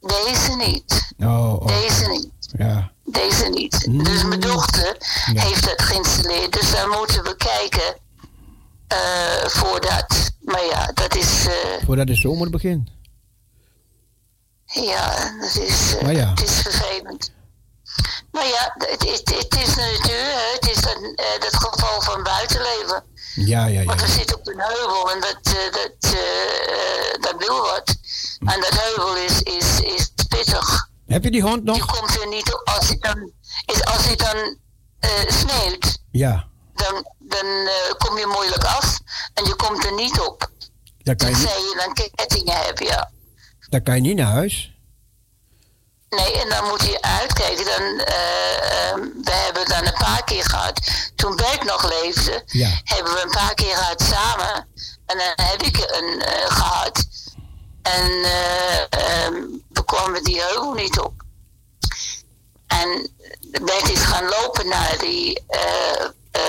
[0.00, 1.14] Deze niet.
[1.18, 1.66] Oh, oh.
[1.66, 2.32] Deze niet.
[2.58, 2.92] Ja.
[3.04, 4.04] Deze niet.
[4.04, 6.52] Dus mijn dochter heeft dat geïnstalleerd.
[6.52, 7.96] Dus dan moeten we kijken
[8.86, 10.30] eh voordat.
[10.52, 11.46] Maar ja, dat is.
[11.46, 12.90] eh, Voordat de zomer begint.
[14.64, 16.28] ja, dat is, eh, Maar ja.
[16.30, 17.32] het is vervelend.
[18.32, 20.52] Maar ja, het, het, het is de natuur.
[20.54, 23.04] Het is dat, eh, dat geval van buitenleven.
[23.34, 23.84] Ja, ja, ja.
[23.84, 25.38] Want we zitten op een heuvel en dat,
[25.72, 26.12] dat,
[27.20, 27.94] dat wil wat.
[28.38, 30.88] En dat heuvel is, is, is pittig.
[31.06, 31.76] Heb je die hond nog?
[31.76, 33.30] Je komt er niet op als het dan,
[33.84, 34.56] als het dan
[35.28, 35.98] sneeuwt.
[36.10, 36.48] Ja.
[36.74, 38.98] Dan, dan eh, kom je moeilijk af
[39.34, 40.50] en je komt er niet op.
[40.98, 43.10] Dan kan je, Tenzij niet, je dan kettingen hebt, ja.
[43.68, 44.70] dan kan je niet naar huis.
[46.08, 47.64] Nee, en dan moet je uitkijken.
[47.64, 48.94] Dan, eh, eh,
[49.24, 50.80] we hebben dan een paar keer gehad.
[51.14, 52.68] Toen Bert nog leefde, Ja.
[52.84, 54.68] hebben we een paar keer gehad samen.
[55.06, 57.04] En dan heb ik een eh, gehad.
[57.82, 59.34] En eh, ehm,
[59.68, 61.12] we kwamen die heuvel niet op.
[62.66, 63.10] En
[63.62, 65.44] Bert is gaan lopen naar die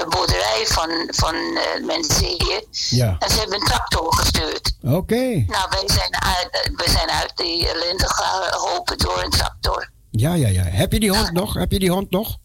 [0.09, 2.63] boerderij van, van eh, mensen hier.
[2.71, 3.15] Ja.
[3.19, 4.71] En ze hebben een tractor gestuurd.
[4.83, 5.23] Oké.
[5.47, 9.89] Nou, wij zijn uit, eh, wij zijn uit die ellende geholpen door een tractor.
[10.11, 10.63] Ja, ja, ja.
[10.63, 11.53] Heb je die hond nog?
[11.53, 12.37] Heb je die hond nog?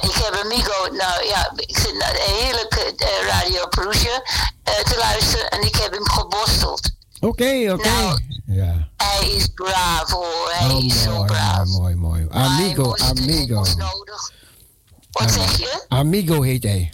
[0.00, 4.22] Ik heb een Migo, nou ja, ik zit naar een heerlijke eh, Radio Perusia
[4.64, 6.90] eh, te luisteren en ik heb hem gebosteld.
[7.20, 7.88] Oké, oké.
[7.88, 8.88] Nou, ja.
[8.96, 11.64] Hij is braaf hoor, hij Oh, is zo mooi, braaf.
[11.66, 12.26] mooi, mooi.
[12.30, 13.64] Amigo, amigo.
[15.14, 15.84] Wat zeg je?
[15.88, 16.92] Amigo heet hij.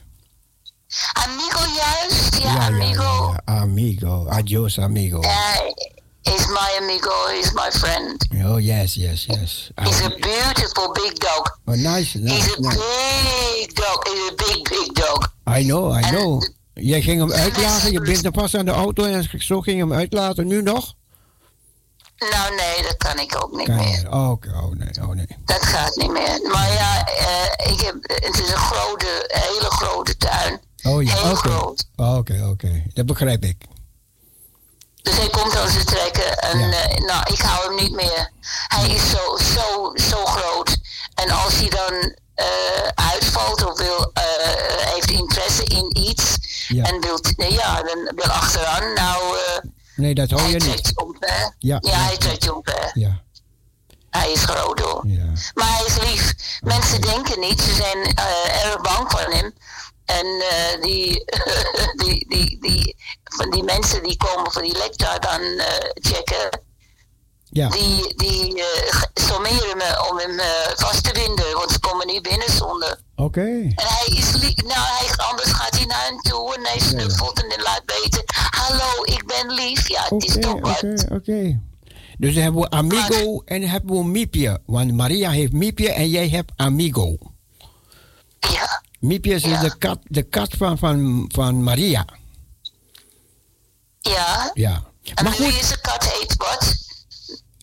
[1.13, 3.03] Amigo juist, ja, Ja, amigo.
[3.03, 3.61] ja, ja.
[3.61, 4.27] Amigo.
[4.29, 5.21] Adios, amigo.
[5.21, 5.75] Hij
[6.23, 8.27] is my amigo, is my friend.
[8.45, 9.71] Oh, yes, yes, yes.
[9.75, 11.59] He's a beautiful big dog.
[11.65, 12.77] Oh, nice, He's nice, a nice.
[13.59, 15.33] big dog, he's a big, big dog.
[15.59, 16.43] I know, I know.
[16.75, 19.83] Jij ging hem uitlaten, je bent er vast aan de auto en zo ging je
[19.83, 20.47] hem uitlaten.
[20.47, 20.95] Nu nog?
[22.21, 24.13] Nou nee, dat kan ik ook niet Kan meer.
[24.13, 25.27] Oh, oké, oh nee, oh nee.
[25.45, 26.41] Dat gaat niet meer.
[26.53, 30.61] Maar ja, eh, ik heb, het is een grote, hele grote tuin.
[30.83, 31.37] Oh ja, Heel oké.
[31.49, 31.85] groot.
[31.97, 32.83] Oké, oké.
[32.95, 33.57] Dat begrijp ik.
[35.03, 38.31] Dus hij komt aan zijn trekken en eh, nou, ik hou hem niet meer.
[38.69, 40.77] Hij is zo, zo, zo groot.
[41.15, 42.47] En als hij dan eh,
[42.95, 44.13] uitvalt of wil,
[44.95, 46.37] heeft interesse in iets
[46.69, 46.85] Ja.
[46.85, 49.37] en wil, nee, ja, dan wil achteraan, nou,
[50.01, 50.97] Nee, dat hoor hij je trekt niet.
[50.99, 51.55] omver.
[51.59, 52.91] Ja, Ja, hij trekt omver.
[52.95, 53.23] Ja.
[54.11, 55.07] Hij is groot hoor.
[55.07, 55.25] Ja.
[55.55, 56.35] Maar hij is lief.
[56.61, 59.55] Mensen denken niet, ze zijn eh, erg bang van hem.
[60.05, 61.25] En eh, die,
[62.05, 66.61] die, die, die, van die mensen die komen voor die lector dan eh, checken,
[67.53, 67.69] Ja.
[67.69, 72.23] die, die eh, sommeren me om hem eh, vast te binden, want ze komen niet
[72.23, 73.01] binnen zonder.
[73.17, 73.41] Oké.
[73.41, 77.43] En hij is lief, nou hij, anders gaat hij naar hem toe en hij snuffelt
[77.43, 79.89] en hij laat weten, hallo, ik ben lief.
[79.89, 80.83] Ja, het is toch wat.
[80.83, 81.61] oké, oké.
[82.19, 84.61] Dus dan hebben we Amigo en dan hebben we Miepje.
[84.67, 87.17] Want Maria heeft Miepje en jij hebt Amigo.
[88.39, 88.83] Ja.
[88.99, 92.05] Miepje is de kat, de kat van, van, van Maria.
[94.01, 94.51] Ja.
[94.55, 94.83] Ja.
[95.15, 96.80] En Maar wie goed, is de kat heet wat?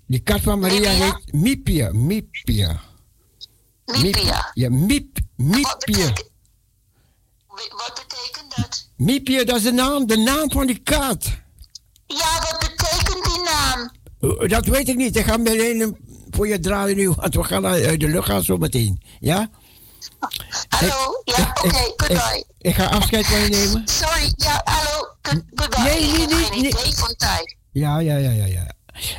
[0.07, 1.93] Die kat van Maria heet Miepje.
[1.93, 2.79] Miepje.
[3.85, 4.51] Miepia.
[4.53, 5.17] Ja, Miep.
[5.35, 6.13] Miepje.
[7.47, 11.25] Wat betekent Miepje, dat is de naam, de naam van die kat.
[12.07, 13.91] Ja, wat betekent die naam?
[14.21, 15.15] Uh, Dat weet ik niet.
[15.15, 15.97] Ik ga meteen
[16.29, 19.01] voor je draaien nu, want we gaan uit de lucht gaan zo meteen.
[19.19, 19.49] Ja?
[20.67, 21.21] Hallo?
[21.23, 22.37] Ja, oké, goodbye.
[22.37, 23.87] Ik, ik ga afscheid van je nemen.
[23.87, 25.83] Sorry, ja, hallo, good- goodbye.
[25.83, 26.71] Nee, ik nee, nee, geen nee.
[26.71, 27.55] idee van tijd.
[27.71, 28.75] Ja, ja, ja, ja, ja.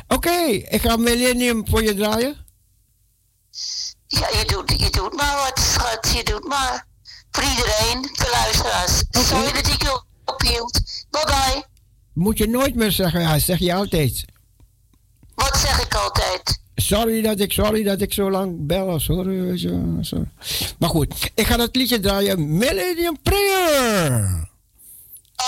[0.07, 2.37] Oké, ik ga Millennium voor je draaien.
[4.07, 6.87] Ja, je doet, je doet maar wat, schat, je doet maar.
[7.31, 9.03] Voor iedereen, voor luisteraars.
[9.11, 10.81] Sorry dat ik je ophield.
[11.09, 11.65] Bye bye.
[12.13, 14.25] Moet je nooit meer zeggen, ja, zeg je altijd.
[15.35, 16.61] Wat zeg ik altijd?
[16.75, 18.99] Sorry dat ik, sorry dat ik zo lang bel.
[18.99, 19.61] Sorry.
[20.79, 22.57] Maar goed, ik ga dat liedje draaien.
[22.57, 24.49] Millennium Prayer.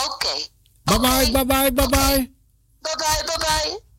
[0.05, 0.47] Oké.
[0.83, 2.31] Bye bye, bye bye, bye bye.
[2.81, 3.69] Bye bye, bye bye.
[3.71, 3.90] Give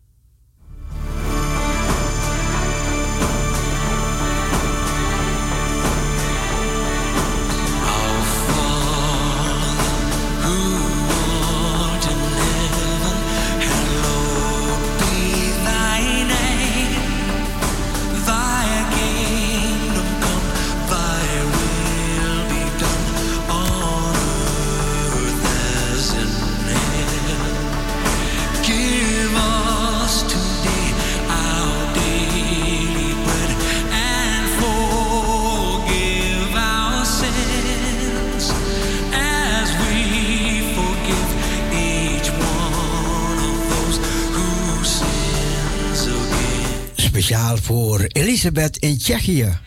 [47.22, 49.58] Speciaal voor Elisabeth in Tsjechië.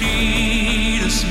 [0.00, 1.24] Lead us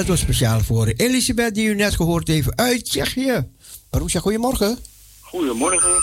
[0.00, 3.46] dat was speciaal voor Elisabeth, die u net gehoord heeft uit Tsjechië.
[3.90, 4.78] Marusha, goedemorgen.
[5.20, 6.02] Goedemorgen.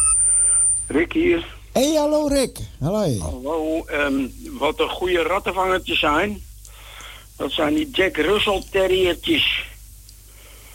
[0.88, 1.56] Rick hier.
[1.72, 2.58] Hey, hallo Rick.
[2.80, 3.18] Hallo.
[3.20, 3.86] Hallo.
[3.86, 4.14] ehm,
[4.60, 6.42] wat een goede rattenvangertjes zijn.
[7.36, 9.66] Dat zijn die Jack Russell terriertjes.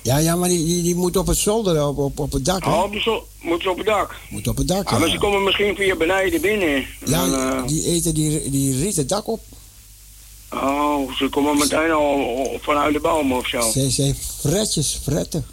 [0.03, 2.65] Ja, ja, maar die, die, die moet op het zolder, op, op, op het dak.
[2.65, 2.71] Hè?
[2.71, 4.15] Oh, zo, moeten ze op het dak.
[4.31, 5.13] Moet op het dak, Ah, maar ja.
[5.15, 6.87] ze komen misschien via beneden binnen.
[7.05, 9.41] Ja, Dan, eh, die eten die, die rieten dak op.
[10.55, 13.61] oh, ze komen meteen al vanuit de boom of zo.
[13.61, 15.47] Ze zijn fretjes, fretten.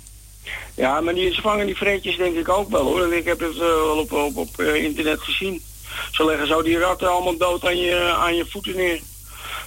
[0.76, 3.13] Ja, maar die, ze vangen die vreetjes denk ik ook wel hoor.
[3.13, 5.61] Ik heb het eh, wel op, op, op eh, internet gezien.
[6.11, 9.01] Ze leggen zo die ratten allemaal dood aan je, aan je voeten neer.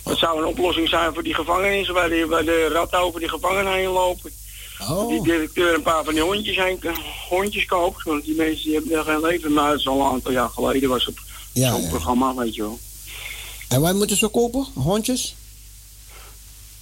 [0.05, 3.29] Dat zou een oplossing zijn voor die gevangenissen waar de, waar de ratten over die
[3.29, 4.31] gevangen heen lopen.
[4.91, 5.09] Oh.
[5.09, 6.81] Die directeur een paar van die hondjes, heen,
[7.29, 8.03] hondjes koopt.
[8.03, 9.53] Want die mensen die hebben geen leven.
[9.53, 11.17] Maar het is al een aantal jaar geleden was het
[11.53, 11.89] Ja, zo'n ja.
[11.89, 12.79] programma, weet je wel.
[13.73, 15.35] En wij moeten ze kopen, hondjes?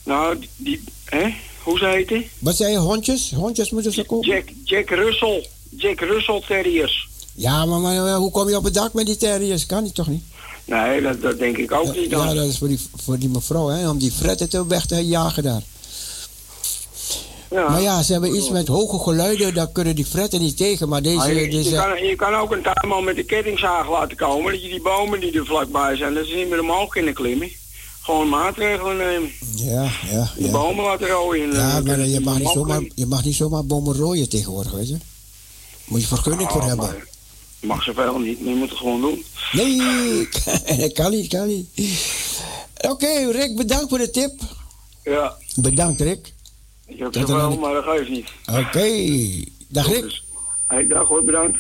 [0.03, 1.35] Nou, die, hè?
[1.63, 2.25] Hoe ze heten?
[2.39, 3.33] Wat zei je, hondjes?
[3.35, 4.29] Hondjes moeten ze kopen?
[4.29, 5.49] Jack, Jack Russell.
[5.69, 7.09] Jack Russell Terriers.
[7.35, 9.67] Ja, maar, maar, maar hoe kom je op het dak met die terriers?
[9.67, 10.23] Kan die toch niet?
[10.65, 12.11] Nee, dat, dat denk ik ook niet.
[12.11, 12.27] Dan.
[12.27, 15.07] Ja, dat is voor die, voor die mevrouw, hè, om die fretten te weg te
[15.07, 15.63] jagen daar.
[17.51, 17.69] Ja.
[17.69, 20.89] Maar ja, ze hebben iets met hoge geluiden, daar kunnen die fretten niet tegen.
[20.89, 24.17] Maar deze, je, je deze kan, je kan ook een tuinman met de kettingzaag laten
[24.17, 24.53] komen.
[24.53, 27.49] Dat je die bomen die er vlakbij zijn, dat ze niet meer omhoog kunnen klimmen.
[28.01, 29.31] Gewoon maatregelen nemen.
[29.55, 30.51] ja, ja, De ja.
[30.51, 31.51] bomen laten rooien.
[31.51, 34.73] en, Ja, eh, maar je mag, niet zomaar, je mag niet zomaar bomen rooien tegenwoordig,
[34.73, 34.97] weet je.
[35.85, 36.87] Moet je vergunning Oh, voor hebben.
[36.87, 37.07] maar
[37.61, 39.25] Je mag zoveel niet, maar je moet het gewoon doen.
[39.53, 40.29] Nee,
[40.81, 41.69] dat kan niet, kan niet.
[42.81, 44.33] Oké, Rick, bedankt voor de tip.
[45.05, 46.33] Ja, Bedankt, Rick.
[46.91, 48.33] Ik heb Dat dan- maar dat geeft niet.
[48.51, 48.89] Oké,
[49.69, 50.23] dag Rick.
[50.67, 51.59] Hey, dag hoor, bedankt.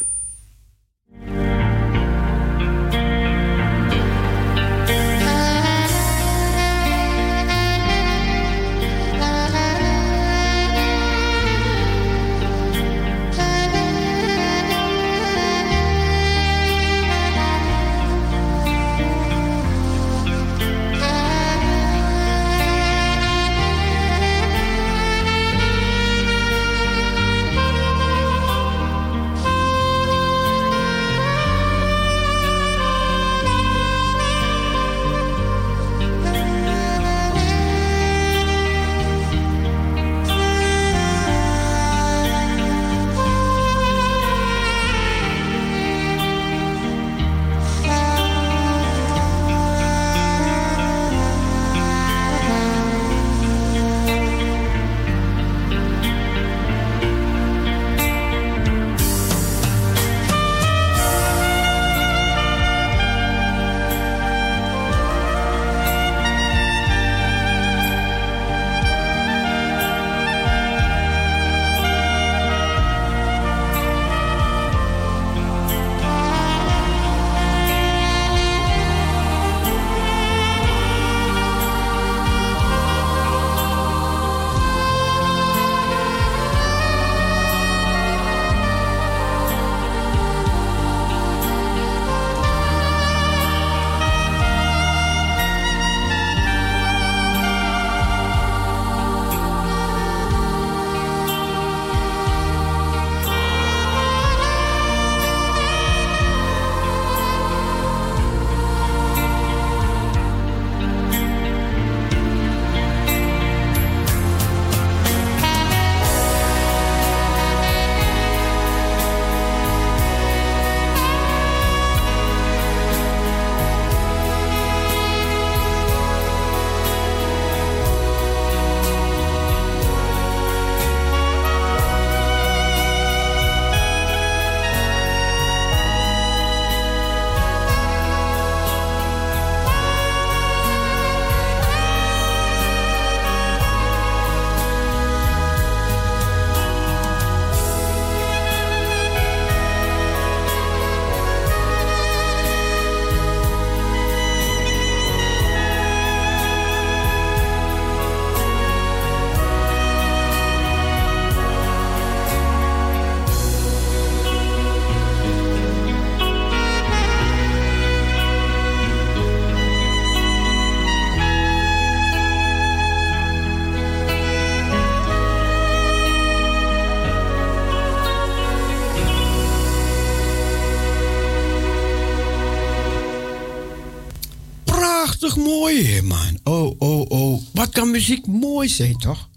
[185.80, 186.38] Man.
[186.44, 187.42] Oh, oh, oh.
[187.52, 189.28] Wat kan muziek mooi zijn, toch?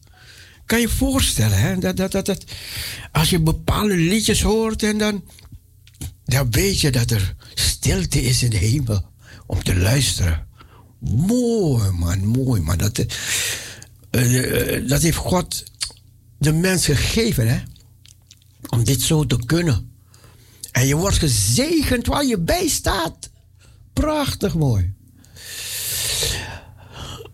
[0.66, 1.78] Kan je je voorstellen, hè?
[1.78, 2.44] Dat, dat, dat, dat,
[3.12, 5.24] als je bepaalde liedjes hoort en dan,
[6.26, 9.06] dan weet je dat er stilte is in de hemel
[9.46, 10.48] om te luisteren.
[11.00, 12.78] Mooi, man, mooi, man.
[12.78, 13.06] Dat,
[14.10, 15.64] eh, eh, dat heeft God
[16.38, 17.62] de mens gegeven, hè?
[18.70, 19.92] Om dit zo te kunnen.
[20.72, 23.30] En je wordt gezegend waar je bij staat.
[23.94, 24.93] Prachtig mooi.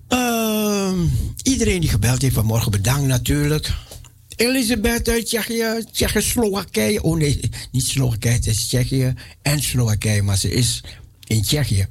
[0.10, 1.06] Ehm,
[1.44, 3.72] iedereen die gebeld heeft vanmorgen, bedankt natuurlijk.
[4.36, 7.04] Elisabeth uit Tsjechië, Tsjechoslowakije.
[7.04, 7.40] Oh nee,
[7.72, 10.84] niet Slowakije, het is Tsjechië en Slowakije, maar ze is
[11.28, 11.88] in Tsjechië.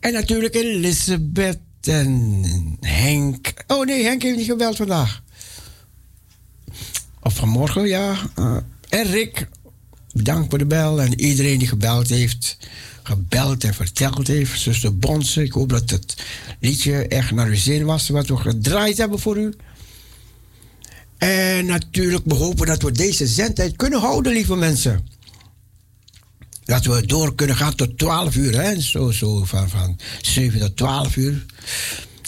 [0.00, 2.42] En natuurlijk Elisabeth en
[2.80, 3.52] Henk.
[3.66, 5.22] Oh nee, Henk heeft niet gebeld vandaag.
[7.22, 8.16] Of vanmorgen, ja.
[8.38, 8.56] Uh,
[8.88, 9.48] en Rick,
[10.16, 11.00] bedankt voor de bel.
[11.00, 12.56] En iedereen die gebeld heeft,
[13.02, 14.60] gebeld en verteld heeft.
[14.60, 16.14] Zuster Bonse, ik hoop dat het
[16.60, 18.08] liedje echt naar uw zin was.
[18.08, 19.54] Wat we gedraaid hebben voor u.
[21.18, 25.08] En natuurlijk, we hopen dat we deze zendtijd kunnen houden, lieve mensen.
[26.64, 28.80] Dat we door kunnen gaan tot 12 uur, hè?
[28.80, 31.44] Zo, zo van, van 7 tot 12 uur.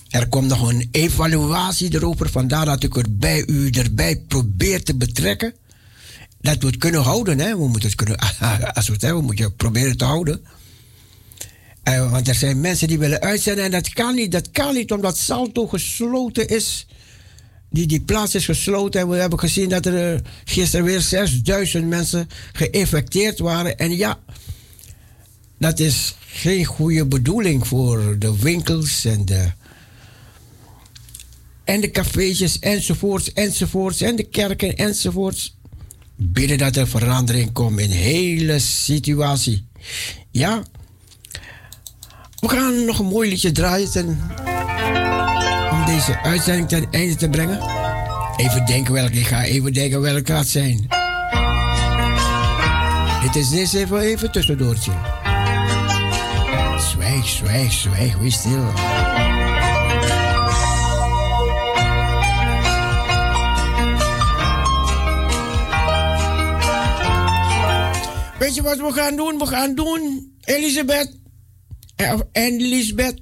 [0.08, 4.94] Er komt nog een evaluatie erover, vandaar dat ik er bij u erbij probeer te
[4.94, 5.54] betrekken.
[6.40, 7.56] Dat we het kunnen houden, hè?
[7.56, 8.16] We moeten het kunnen,
[8.74, 10.44] als we het hebben, moet je proberen te houden.
[11.88, 14.32] Uh, want er zijn mensen die willen uitzenden en dat kan niet.
[14.32, 16.86] Dat kan niet omdat Salto gesloten is.
[17.70, 21.86] Die, die plaats is gesloten en we hebben gezien dat er uh, gisteren weer 6000
[21.86, 23.78] mensen geïnfecteerd waren.
[23.78, 24.18] En ja,
[25.58, 29.52] dat is geen goede bedoeling voor de winkels en de,
[31.64, 35.57] en de cafeetjes enzovoorts enzovoorts en de kerken enzovoorts.
[36.20, 39.66] Bidden dat er verandering komt in de hele situatie.
[40.30, 40.62] Ja,
[42.40, 44.06] we gaan nog een mooi liedje draaien ten,
[45.70, 47.60] om deze uitzending ten einde te brengen.
[48.36, 50.88] Even denken welke ik ga, even denken welke gaat zijn.
[53.22, 54.92] Dit is dit even, even tussendoortje.
[56.78, 58.72] Zwijg, zwijg, zwijg, wees stil.
[68.56, 69.38] Wat we gaan doen?
[69.38, 71.10] We gaan doen, Elisabeth
[72.32, 73.20] en Lisbeth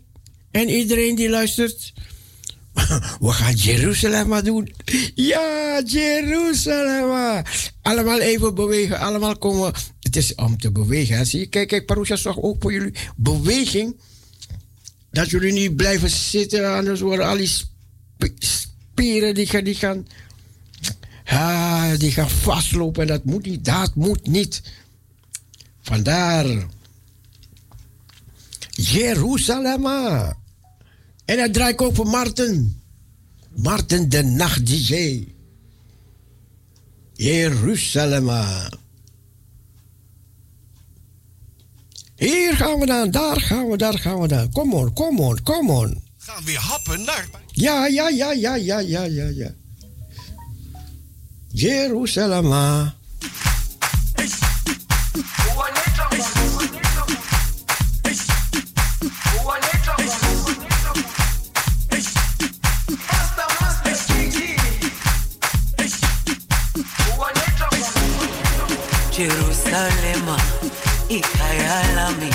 [0.51, 1.93] en iedereen die luistert.
[3.21, 4.75] We gaan Jeruzalem doen.
[5.15, 7.45] Ja, Jeruzalem.
[7.83, 8.99] Allemaal even bewegen.
[8.99, 9.73] Allemaal komen.
[10.01, 11.27] Het is om te bewegen.
[11.27, 11.47] Zie je?
[11.47, 13.97] Kijk, kijk, Parousia zorgt ook voor jullie beweging.
[15.11, 16.75] Dat jullie niet blijven zitten.
[16.75, 17.51] Anders worden al die
[18.39, 20.07] spieren die gaan, die gaan,
[21.25, 23.07] ah, die gaan vastlopen.
[23.07, 23.65] Dat moet niet.
[23.65, 24.63] Dat moet niet.
[25.87, 26.67] Vandaar.
[28.71, 29.87] Jeruzalem.
[31.25, 32.83] En dat draai ik ook voor Marten.
[33.55, 35.25] Marten de nacht DJ.
[37.13, 38.31] Jeruzalem.
[42.17, 44.53] Hier gaan we dan, daar gaan we, daar gaan we dan.
[44.53, 46.03] Kom on, kom on, kom on.
[46.19, 47.29] Gaan we weer happen naar...
[47.53, 49.55] Ja, ja, ja, ja, ja, ja, ja, ja.
[51.49, 52.53] Jeruzalem.
[69.77, 70.37] kalema
[71.09, 72.31] ikayalami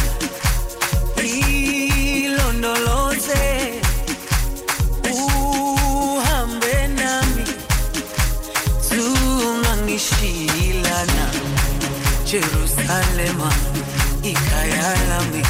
[2.22, 3.82] lilondoloze
[5.14, 7.44] uhambe nami
[8.90, 11.26] zungangishilana
[12.32, 13.50] jerusalema
[14.24, 15.44] ikayalami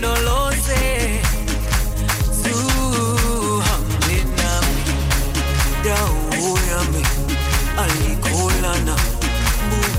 [0.00, 1.20] no lo sé.
[2.42, 4.84] Suhame nami,
[5.84, 7.02] dawo yami,
[7.82, 8.96] alikolana,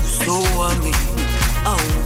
[0.04, 0.92] uso wami,
[1.64, 2.01] awo.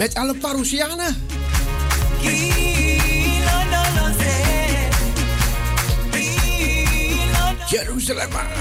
[0.00, 1.16] met alle parousianen.
[7.68, 8.59] Jeruzalem.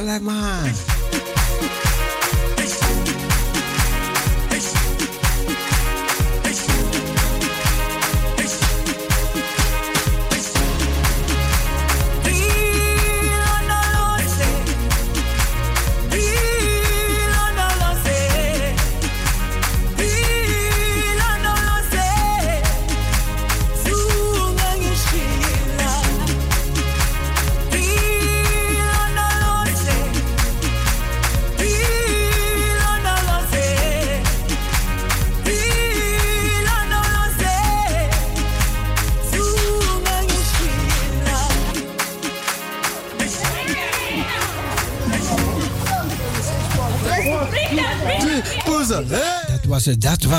[0.00, 0.20] Jeruzalem.
[0.20, 0.39] Ilondoloze,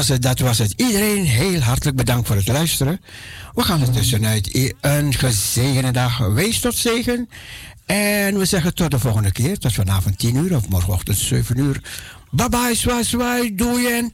[0.07, 0.73] was dat was het.
[0.75, 3.01] Iedereen heel hartelijk bedankt voor het luisteren.
[3.53, 6.17] We gaan er tussenuit een gezegende dag.
[6.17, 7.29] Wees tot zegen.
[7.85, 9.57] En we zeggen tot de volgende keer.
[9.57, 11.81] Tot vanavond 10 uur of morgenochtend 7 uur.
[12.31, 13.55] Bye bye, zwaai.
[13.55, 14.13] Doei en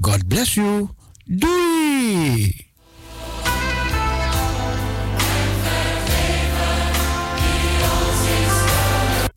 [0.00, 0.88] God bless you.
[1.24, 2.65] Doei.